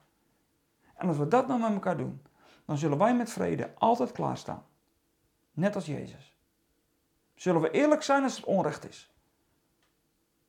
En 0.94 1.08
als 1.08 1.16
we 1.16 1.28
dat 1.28 1.46
nou 1.46 1.60
met 1.60 1.72
elkaar 1.72 1.96
doen, 1.96 2.22
dan 2.64 2.78
zullen 2.78 2.98
wij 2.98 3.14
met 3.14 3.30
vrede 3.30 3.74
altijd 3.78 4.12
klaarstaan. 4.12 4.64
Net 5.52 5.74
als 5.74 5.86
Jezus. 5.86 6.36
Zullen 7.34 7.60
we 7.60 7.70
eerlijk 7.70 8.02
zijn 8.02 8.22
als 8.22 8.36
het 8.36 8.44
onrecht 8.44 8.88
is. 8.88 9.14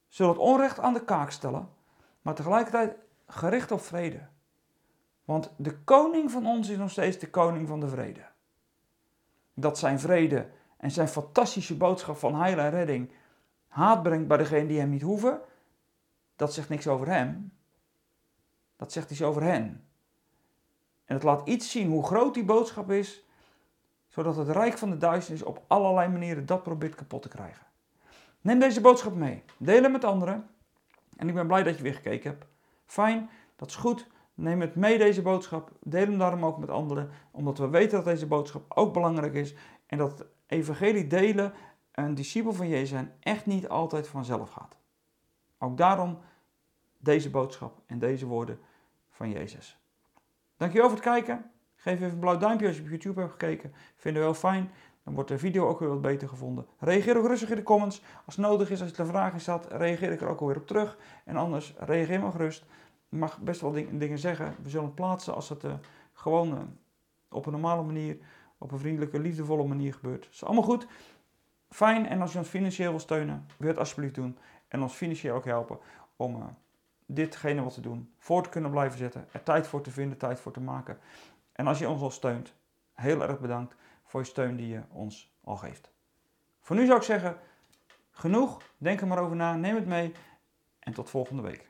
Zullen 0.07 0.31
het 0.31 0.41
onrecht 0.41 0.79
aan 0.79 0.93
de 0.93 1.03
kaak 1.03 1.31
stellen, 1.31 1.69
maar 2.21 2.35
tegelijkertijd 2.35 3.05
gericht 3.27 3.71
op 3.71 3.81
vrede. 3.81 4.27
Want 5.25 5.53
de 5.57 5.77
koning 5.77 6.31
van 6.31 6.45
ons 6.45 6.69
is 6.69 6.77
nog 6.77 6.91
steeds 6.91 7.17
de 7.17 7.29
koning 7.29 7.67
van 7.67 7.79
de 7.79 7.87
vrede. 7.87 8.25
Dat 9.53 9.77
zijn 9.77 9.99
vrede 9.99 10.49
en 10.77 10.91
zijn 10.91 11.07
fantastische 11.07 11.77
boodschap 11.77 12.17
van 12.17 12.35
heil 12.35 12.57
en 12.57 12.69
redding 12.69 13.11
haat 13.77 14.03
brengt 14.03 14.27
bij 14.27 14.37
degenen 14.37 14.67
die 14.67 14.79
hem 14.79 14.89
niet 14.89 15.01
hoeven, 15.01 15.41
dat 16.35 16.53
zegt 16.53 16.69
niks 16.69 16.87
over 16.87 17.07
hem. 17.07 17.51
Dat 18.75 18.91
zegt 18.91 19.11
iets 19.11 19.21
over 19.21 19.43
hen. 19.43 19.87
En 21.05 21.15
het 21.15 21.23
laat 21.23 21.47
iets 21.47 21.71
zien 21.71 21.89
hoe 21.89 22.05
groot 22.05 22.33
die 22.33 22.45
boodschap 22.45 22.91
is, 22.91 23.23
zodat 24.07 24.35
het 24.35 24.49
rijk 24.49 24.77
van 24.77 24.89
de 24.89 24.97
duisternis 24.97 25.43
op 25.43 25.63
allerlei 25.67 26.09
manieren 26.09 26.45
dat 26.45 26.63
probeert 26.63 26.95
kapot 26.95 27.21
te 27.21 27.27
krijgen. 27.27 27.65
Neem 28.41 28.59
deze 28.59 28.81
boodschap 28.81 29.15
mee, 29.15 29.43
deel 29.57 29.81
hem 29.81 29.91
met 29.91 30.03
anderen. 30.03 30.49
En 31.15 31.27
ik 31.27 31.33
ben 31.33 31.47
blij 31.47 31.63
dat 31.63 31.77
je 31.77 31.83
weer 31.83 31.93
gekeken 31.93 32.29
hebt. 32.31 32.45
Fijn, 32.87 33.29
dat 33.55 33.69
is 33.69 33.75
goed. 33.75 34.07
Neem 34.33 34.61
het 34.61 34.75
mee, 34.75 34.97
deze 34.97 35.21
boodschap. 35.21 35.71
Deel 35.79 36.05
hem 36.05 36.17
daarom 36.17 36.45
ook 36.45 36.57
met 36.57 36.69
anderen. 36.69 37.09
Omdat 37.31 37.57
we 37.57 37.69
weten 37.69 37.97
dat 37.97 38.05
deze 38.05 38.27
boodschap 38.27 38.63
ook 38.67 38.93
belangrijk 38.93 39.33
is. 39.33 39.55
En 39.85 39.97
dat 39.97 40.25
evangelie 40.47 41.07
delen, 41.07 41.53
een 41.91 42.15
discipel 42.15 42.53
van 42.53 42.67
Jezus 42.67 42.89
zijn, 42.89 43.13
echt 43.19 43.45
niet 43.45 43.69
altijd 43.69 44.07
vanzelf 44.07 44.49
gaat. 44.49 44.77
Ook 45.57 45.77
daarom 45.77 46.19
deze 46.97 47.29
boodschap 47.29 47.81
en 47.85 47.99
deze 47.99 48.25
woorden 48.25 48.59
van 49.09 49.29
Jezus. 49.29 49.79
Dankjewel 50.57 50.87
voor 50.87 50.97
het 50.97 51.07
kijken. 51.07 51.51
Geef 51.75 51.93
even 51.93 52.11
een 52.11 52.19
blauw 52.19 52.37
duimpje 52.37 52.67
als 52.67 52.75
je 52.75 52.81
op 52.81 52.89
YouTube 52.89 53.19
hebt 53.19 53.31
gekeken. 53.31 53.73
Vinden 53.95 54.21
we 54.21 54.27
wel 54.27 54.37
fijn. 54.37 54.71
Dan 55.07 55.15
wordt 55.15 55.31
de 55.31 55.37
video 55.37 55.67
ook 55.67 55.79
weer 55.79 55.89
wat 55.89 56.01
beter 56.01 56.27
gevonden. 56.27 56.65
Reageer 56.79 57.17
ook 57.17 57.27
rustig 57.27 57.49
in 57.49 57.55
de 57.55 57.63
comments. 57.63 58.01
Als 58.25 58.37
nodig 58.37 58.69
is, 58.69 58.81
als 58.81 58.91
je 58.95 59.03
er 59.03 59.35
is 59.35 59.43
zat, 59.43 59.67
reageer 59.71 60.11
ik 60.11 60.21
er 60.21 60.27
ook 60.27 60.39
alweer 60.39 60.57
op 60.57 60.67
terug. 60.67 60.97
En 61.25 61.35
anders, 61.35 61.73
reageer 61.77 62.19
maar 62.19 62.31
gerust. 62.31 62.65
Je 63.09 63.17
mag 63.17 63.39
best 63.39 63.61
wel 63.61 63.71
dingen 63.71 64.19
zeggen. 64.19 64.55
We 64.61 64.69
zullen 64.69 64.93
plaatsen 64.93 65.35
als 65.35 65.49
het 65.49 65.63
uh, 65.63 65.73
gewoon 66.13 66.51
uh, 66.51 66.59
op 67.29 67.45
een 67.45 67.51
normale 67.51 67.83
manier, 67.83 68.17
op 68.57 68.71
een 68.71 68.79
vriendelijke, 68.79 69.19
liefdevolle 69.19 69.67
manier 69.67 69.93
gebeurt. 69.93 70.23
Dat 70.23 70.33
is 70.33 70.43
allemaal 70.43 70.63
goed. 70.63 70.87
Fijn. 71.69 72.07
En 72.07 72.21
als 72.21 72.31
je 72.31 72.37
ons 72.37 72.47
financieel 72.47 72.89
wil 72.89 72.99
steunen, 72.99 73.45
wil 73.57 73.69
het 73.69 73.79
alsjeblieft 73.79 74.15
doen. 74.15 74.37
En 74.67 74.81
ons 74.81 74.93
financieel 74.93 75.35
ook 75.35 75.45
helpen 75.45 75.77
om 76.15 76.35
uh, 76.35 76.43
ditgene 77.05 77.63
wat 77.63 77.73
te 77.73 77.81
doen, 77.81 78.13
voor 78.17 78.43
te 78.43 78.49
kunnen 78.49 78.71
blijven 78.71 78.97
zetten. 78.97 79.27
Er 79.31 79.43
tijd 79.43 79.67
voor 79.67 79.81
te 79.81 79.91
vinden, 79.91 80.17
tijd 80.17 80.39
voor 80.39 80.51
te 80.51 80.61
maken. 80.61 80.97
En 81.51 81.67
als 81.67 81.79
je 81.79 81.89
ons 81.89 82.01
al 82.01 82.11
steunt, 82.11 82.53
heel 82.93 83.21
erg 83.21 83.39
bedankt 83.39 83.75
voor 84.07 84.19
je 84.19 84.25
steun 84.25 84.55
die 84.55 84.67
je 84.67 84.83
ons 84.89 85.35
al 85.43 85.55
geeft. 85.55 85.91
Voor 86.59 86.75
nu 86.75 86.85
zou 86.85 86.97
ik 86.97 87.03
zeggen, 87.03 87.39
genoeg, 88.11 88.61
denk 88.77 89.01
er 89.01 89.07
maar 89.07 89.21
over 89.21 89.35
na, 89.35 89.55
neem 89.55 89.75
het 89.75 89.85
mee 89.85 90.13
en 90.79 90.93
tot 90.93 91.09
volgende 91.09 91.41
week. 91.41 91.69